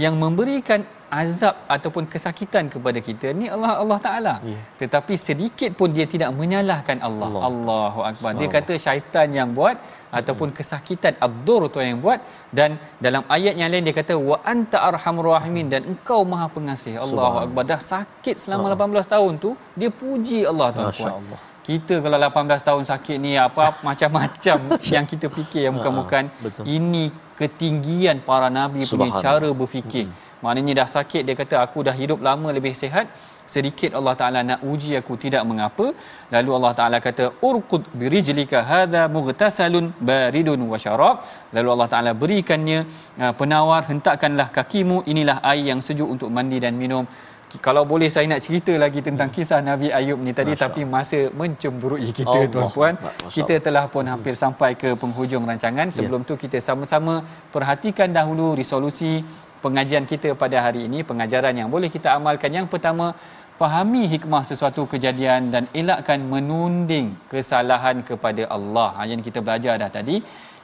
Yang 0.04 0.16
memberikan 0.24 0.82
azab 1.22 1.56
ataupun 1.76 2.04
kesakitan 2.14 2.66
kepada 2.74 3.00
kita 3.08 3.28
ni 3.40 3.48
Allah 3.56 3.72
Allah 3.84 3.98
Taala. 4.06 4.34
Ya. 4.52 4.60
tetapi 4.82 5.14
sedikit 5.28 5.72
pun 5.80 5.90
dia 5.98 6.06
tidak 6.14 6.30
menyalahkan 6.40 6.98
Allah. 7.08 7.28
Allah. 7.28 7.44
Allahu 7.50 8.00
akbar. 8.10 8.32
Dia 8.40 8.48
kata 8.56 8.74
syaitan 8.86 9.28
yang 9.40 9.52
buat 9.58 9.76
ataupun 10.20 10.50
kesakitan 10.58 11.14
ad-dur 11.28 11.62
tu 11.74 11.84
yang 11.90 12.00
buat. 12.06 12.20
Dan 12.58 12.80
dalam 13.06 13.24
ayat 13.38 13.56
yang 13.62 13.72
lain 13.76 13.86
dia 13.90 13.96
kata 14.02 14.16
wa 14.32 14.40
anta 14.54 14.80
arhamur 14.90 15.28
rahimin 15.36 15.68
dan 15.74 15.84
engkau 15.94 16.22
maha 16.34 16.48
pengasih. 16.58 16.96
Allahu 17.06 17.38
akbar. 17.44 17.64
Dah 17.74 17.82
sakit 17.94 18.36
selama 18.44 18.68
18 18.80 19.14
tahun 19.16 19.34
tu 19.46 19.52
dia 19.80 19.92
puji 20.02 20.42
Allah 20.52 20.70
tuan-tuan. 20.76 21.12
Masya-Allah. 21.12 21.51
Kita 21.72 21.96
kalau 22.04 22.18
18 22.20 22.68
tahun 22.68 22.84
sakit 22.92 23.18
ni 23.26 23.32
apa 23.48 23.66
macam-macam 23.88 24.58
yang 24.96 25.06
kita 25.12 25.28
fikir 25.38 25.62
yang 25.68 25.76
bukan-bukan 25.80 26.24
betul. 26.46 26.64
ini 26.78 27.04
ketinggian 27.40 28.18
para 28.30 28.50
nabi 28.60 28.82
punya 28.92 29.12
cara 29.26 29.50
berfikir. 29.62 30.08
Maknanya 30.46 30.74
dah 30.82 30.90
sakit 30.98 31.22
dia 31.28 31.36
kata 31.42 31.56
aku 31.66 31.86
dah 31.88 31.96
hidup 32.02 32.20
lama 32.28 32.50
lebih 32.58 32.74
sihat. 32.82 33.08
Sedikit 33.54 33.92
Allah 33.98 34.14
Taala 34.20 34.40
nak 34.50 34.60
uji 34.72 34.92
aku 35.00 35.14
tidak 35.24 35.44
mengapa. 35.50 35.86
Lalu 36.34 36.52
Allah 36.58 36.74
Taala 36.78 36.98
kata 37.08 37.26
urqud 37.48 37.84
birijlika 38.00 38.60
hadha 38.72 39.04
mughtasalun 39.16 39.86
baridun 40.10 40.62
wa 40.72 40.78
syarab. 40.84 41.18
Lalu 41.56 41.70
Allah 41.74 41.90
Taala 41.94 42.12
berikannya 42.24 42.80
uh, 43.24 43.34
penawar 43.40 43.82
hentakkanlah 43.90 44.48
kakimu. 44.58 44.98
Inilah 45.14 45.38
air 45.52 45.66
yang 45.72 45.82
sejuk 45.88 46.10
untuk 46.16 46.32
mandi 46.38 46.60
dan 46.66 46.76
minum 46.84 47.06
kalau 47.60 47.84
boleh 47.84 48.08
saya 48.08 48.26
nak 48.32 48.42
cerita 48.46 48.72
lagi 48.84 49.04
tentang 49.04 49.28
kisah 49.36 49.60
Nabi 49.60 49.92
Ayub 49.92 50.20
ni 50.24 50.32
tadi 50.32 50.56
Masya 50.56 50.64
tapi 50.64 50.82
masa 50.88 51.20
mencemburui 51.40 52.08
kita 52.16 52.32
Allah. 52.32 52.52
tuan-puan 52.54 52.94
Masya 52.96 53.36
kita 53.36 53.56
telah 53.66 53.86
pun 53.92 54.08
hampir 54.08 54.36
sampai 54.44 54.72
ke 54.80 54.96
penghujung 55.02 55.44
rancangan. 55.44 55.92
Sebelum 55.92 56.24
tu 56.24 56.40
kita 56.40 56.64
sama-sama 56.64 57.20
perhatikan 57.52 58.08
dahulu 58.08 58.56
resolusi 58.62 59.12
pengajian 59.66 60.08
kita 60.08 60.32
pada 60.44 60.64
hari 60.66 60.88
ini 60.88 61.04
pengajaran 61.04 61.52
yang 61.52 61.68
boleh 61.68 61.92
kita 61.92 62.16
amalkan. 62.16 62.56
Yang 62.56 62.68
pertama 62.72 63.12
fahami 63.60 64.04
hikmah 64.14 64.44
sesuatu 64.48 64.88
kejadian 64.94 65.52
dan 65.54 65.64
elakkan 65.82 66.24
menunding 66.34 67.20
kesalahan 67.34 68.00
kepada 68.10 68.48
Allah. 68.58 68.90
Ha, 68.96 69.10
yang 69.12 69.22
kita 69.28 69.44
belajar 69.44 69.76
dah 69.82 69.92
tadi 69.98 70.18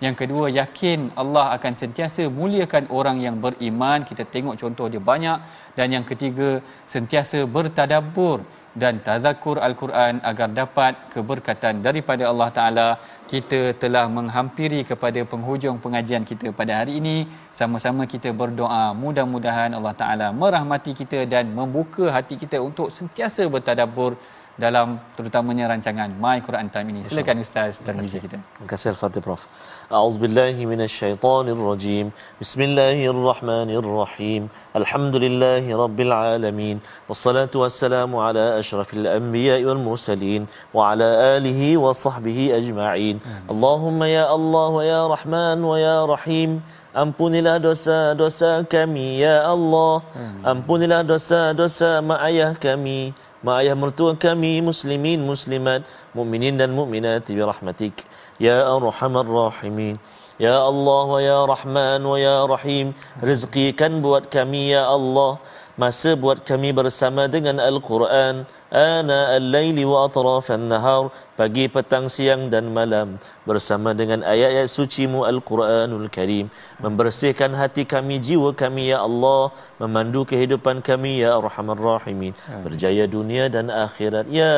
yang 0.05 0.15
kedua 0.21 0.45
yakin 0.59 0.99
Allah 1.21 1.45
akan 1.57 1.73
sentiasa 1.81 2.23
muliakan 2.39 2.85
orang 2.97 3.17
yang 3.25 3.35
beriman. 3.45 4.05
Kita 4.09 4.23
tengok 4.35 4.55
contoh 4.61 4.87
dia 4.93 5.01
banyak. 5.11 5.39
Dan 5.77 5.87
yang 5.95 6.05
ketiga 6.11 6.49
sentiasa 6.93 7.39
bertadabbur 7.55 8.39
dan 8.81 9.01
tazakur 9.07 9.57
al-Quran 9.67 10.21
agar 10.29 10.49
dapat 10.61 10.93
keberkatan 11.13 11.81
daripada 11.87 12.23
Allah 12.31 12.49
Taala. 12.57 12.87
Kita 13.31 13.61
telah 13.81 14.05
menghampiri 14.17 14.81
kepada 14.91 15.21
penghujung 15.31 15.77
pengajian 15.85 16.23
kita 16.31 16.53
pada 16.59 16.73
hari 16.79 17.01
ini. 17.01 17.17
Sama-sama 17.59 18.05
kita 18.13 18.29
berdoa. 18.41 18.85
Mudah-mudahan 19.03 19.73
Allah 19.79 19.95
Taala 20.01 20.27
merahmati 20.43 20.93
kita 21.01 21.25
dan 21.33 21.49
membuka 21.59 22.13
hati 22.17 22.37
kita 22.43 22.59
untuk 22.69 22.93
sentiasa 22.99 23.45
bertadabbur 23.55 24.13
dalam 24.57 24.97
terutamanya 25.15 25.65
rancangan 25.71 26.09
My 26.23 26.37
Quran 26.45 26.67
Time 26.73 26.89
ini. 26.93 27.01
Silakan 27.05 27.45
Ustaz 27.45 27.77
Tarmizi 27.85 28.17
kita. 28.25 28.37
Terima 28.41 28.69
kasih 28.73 28.87
Al-Fatih 28.93 29.21
Prof. 29.25 29.41
أعوذ 29.87 30.19
بالله 30.19 30.67
من 30.67 30.83
الشيطان 30.83 31.47
الرجيم. 31.47 32.11
بسم 32.43 32.61
الله 32.61 33.07
الرحمن 33.07 33.71
الرحيم. 33.71 34.41
الحمد 34.75 35.15
لله 35.15 35.63
رب 35.63 35.99
العالمين. 36.07 36.83
والصلاة 37.07 37.53
والسلام 37.55 38.11
على 38.11 38.59
أشرف 38.59 38.93
الأنبياء 38.99 39.63
والمرسلين 39.63 40.41
وعلى 40.75 41.07
آله 41.39 41.61
وصحبه 41.79 42.39
أجمعين. 42.59 43.15
اللهم 43.47 43.99
يا 44.03 44.27
الله 44.35 44.67
ويا 44.67 45.01
رحمن 45.07 45.63
ويا 45.63 46.03
رحيم. 46.03 46.59
Ampunilah 46.97 47.61
dosa-dosa 47.61 48.65
kami 48.65 49.21
ya 49.21 49.45
Allah 49.45 50.01
Ampunilah 50.41 51.05
dosa-dosa 51.05 52.01
mak 52.01 52.25
ayah 52.25 52.57
kami 52.57 53.13
Mak 53.45 53.55
ayah 53.61 53.77
mertua 53.77 54.17
kami 54.17 54.65
muslimin 54.65 55.21
muslimat 55.21 55.85
Mukminin 56.17 56.57
dan 56.57 56.73
mukminat 56.73 57.29
bi 57.29 57.37
rahmatik 57.37 58.01
Ya 58.37 58.69
arhamar 58.69 59.25
rahimin. 59.25 59.97
Ya 60.37 60.61
Allah 60.61 61.05
wa 61.09 61.17
ya 61.17 61.41
Rahman 61.49 62.05
wa 62.05 62.17
ya 62.21 62.45
Rahim. 62.45 62.93
Rizqikan 63.25 64.05
buat 64.05 64.29
kami 64.29 64.69
ya 64.77 64.85
Allah. 64.85 65.41
Masa 65.77 66.13
buat 66.13 66.45
kami 66.45 66.73
bersama 66.73 67.25
dengan 67.25 67.57
Al-Quran. 67.57 68.45
Ana 68.69 69.33
al-layli 69.37 69.81
wa 69.85 70.05
atrafan 70.05 70.69
nahar 70.69 71.09
Pagi, 71.37 71.69
petang, 71.69 72.09
siang 72.09 72.49
dan 72.49 72.73
malam. 72.73 73.21
Bersama 73.45 73.93
dengan 73.93 74.25
ayat-ayat 74.25 74.65
sucimu 74.73 75.19
Al-Quranul 75.21 76.09
Karim. 76.09 76.49
Membersihkan 76.81 77.53
hati 77.53 77.85
kami, 77.85 78.17
jiwa 78.17 78.49
kami 78.61 78.89
Ya 78.89 79.05
Allah. 79.07 79.53
Memandu 79.77 80.25
kehidupan 80.25 80.81
kami 80.81 81.21
Ya 81.21 81.37
Arhamar 81.37 81.77
Rahimin. 81.77 82.33
Berjaya 82.65 83.05
dunia 83.05 83.53
dan 83.53 83.69
akhirat 83.69 84.25
Ya 84.33 84.49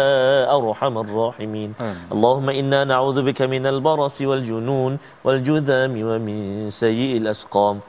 Arhamar 0.56 1.04
Rahimin. 1.04 1.76
Allahumma 2.08 2.56
inna 2.56 2.88
na'udzubika 2.88 3.44
minal 3.56 3.84
barasi 3.84 4.24
wal 4.32 4.40
junun 4.40 4.96
Wal 5.28 5.44
judhami 5.44 6.08
wa 6.08 6.16
min 6.16 6.72
sayyi'il 6.72 7.28
asqam. 7.28 7.84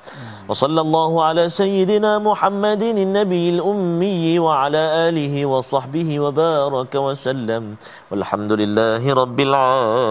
Wa 0.50 0.54
sallallahu 0.62 1.22
ala 1.28 1.46
sayyidina 1.46 2.18
Muhammadin 2.18 2.98
Nabi 3.06 3.54
al-ummi 3.54 4.34
Wa 4.42 4.66
ala 4.66 5.06
alihi 5.06 5.46
wa 5.46 5.62
sahbihi 5.62 6.18
wa 6.26 6.34
baraka 6.34 6.98
wa 7.06 7.14
sallam. 7.14 7.78
Walhamdulillah 8.10 8.79
لله 8.80 9.04
رب 9.22 9.38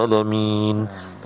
Alamin, 0.06 0.76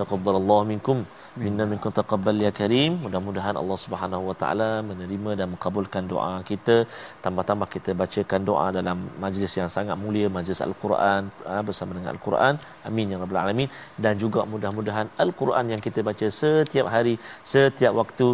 تقبل 0.01 0.35
الله 0.41 0.61
منكم. 0.71 0.97
Minna 1.43 1.63
min 1.69 1.79
taqabbal 1.97 2.37
ya 2.43 2.49
karim 2.57 2.91
mudah-mudahan 3.03 3.55
Allah 3.61 3.77
Subhanahu 3.83 4.27
wa 4.27 4.35
taala 4.41 4.67
menerima 4.89 5.31
dan 5.39 5.47
mengabulkan 5.53 6.03
doa 6.11 6.29
kita. 6.49 6.75
Tambah-tambah 7.23 7.67
kita 7.73 7.91
bacakan 8.01 8.41
doa 8.49 8.67
dalam 8.77 8.97
majlis 9.23 9.53
yang 9.59 9.69
sangat 9.73 9.97
mulia 10.03 10.27
majlis 10.37 10.61
al-Quran 10.67 11.27
ah, 11.53 11.61
bersama 11.69 11.91
dengan 11.97 12.11
al-Quran. 12.15 12.53
Amin 12.89 13.11
ya 13.13 13.19
rabbal 13.23 13.41
alamin. 13.43 13.69
Dan 14.03 14.15
juga 14.23 14.47
mudah-mudahan 14.53 15.09
al-Quran 15.25 15.75
yang 15.75 15.81
kita 15.87 15.99
baca 16.09 16.29
setiap 16.39 16.87
hari 16.95 17.15
setiap 17.53 17.93
waktu 18.01 18.27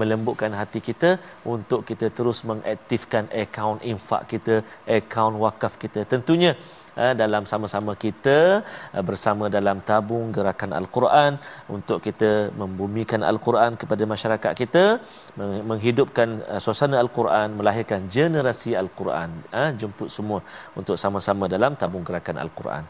melembutkan 0.00 0.50
hati 0.60 0.82
kita 0.88 1.12
untuk 1.54 1.86
kita 1.90 2.08
terus 2.18 2.40
mengaktifkan 2.50 3.30
akaun 3.44 3.78
infak 3.92 4.24
kita 4.34 4.56
akaun 4.98 5.38
wakaf 5.46 5.78
kita. 5.84 6.02
Tentunya 6.14 6.52
dalam 7.20 7.42
sama-sama 7.52 7.92
kita 8.04 8.38
eh, 8.96 9.04
bersama 9.08 9.44
dalam 9.56 9.78
tabung 9.90 10.26
gerakan 10.36 10.72
Al-Quran 10.80 11.32
untuk 11.76 11.98
kita 12.06 12.30
membumikan 12.60 13.22
Al-Quran 13.30 13.78
kepada 13.82 14.04
masyarakat 14.12 14.52
kita 14.62 14.84
menghidupkan 15.70 16.28
eh, 16.52 16.60
suasana 16.64 16.96
Al-Quran 17.04 17.48
melahirkan 17.58 18.00
generasi 18.16 18.72
Al-Quran 18.82 19.30
jemput 19.80 20.10
semua 20.16 20.40
untuk 20.78 20.96
sama-sama 21.02 21.44
dalam 21.54 21.72
tabung 21.80 22.04
gerakan 22.08 22.36
Al-Quran. 22.44 22.82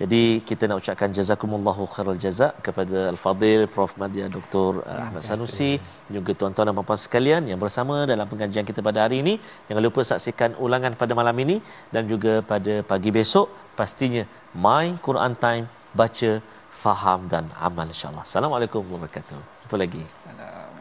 Jadi 0.00 0.22
kita 0.48 0.68
nak 0.68 0.82
ucapkan 0.82 1.10
jazakumullahu 1.16 1.82
khairal 1.94 2.18
jazak 2.24 2.52
kepada 2.66 2.98
Al-Fadil 3.12 3.64
Prof. 3.74 3.92
Madya 4.02 4.26
Dr. 4.36 4.82
Ahmad 5.02 5.22
Sanusi 5.28 5.78
juga 6.16 6.34
tuan-tuan 6.34 6.68
dan 6.68 6.76
puan 6.88 6.98
sekalian 6.98 7.42
yang 7.50 7.60
bersama 7.62 8.02
dalam 8.12 8.26
pengajian 8.32 8.66
kita 8.70 8.80
pada 8.88 9.06
hari 9.06 9.22
ini. 9.24 9.34
Jangan 9.68 9.82
lupa 9.86 10.00
saksikan 10.10 10.58
ulangan 10.64 10.92
pada 11.02 11.12
malam 11.20 11.36
ini 11.44 11.56
dan 11.94 12.10
juga 12.12 12.42
pada 12.52 12.74
pagi 12.90 13.12
besok 13.14 13.53
pastinya 13.78 14.24
My 14.54 14.94
Quran 14.98 15.34
Time 15.38 15.66
baca 15.94 16.30
faham 16.70 17.30
dan 17.30 17.48
amal 17.58 17.86
insyaallah. 17.88 18.26
Assalamualaikum 18.26 18.82
warahmatullahi 18.84 19.24
wabarakatuh. 19.24 19.40
Jumpa 19.66 19.76
lagi. 19.78 20.02
Assalamualaikum. 20.04 20.73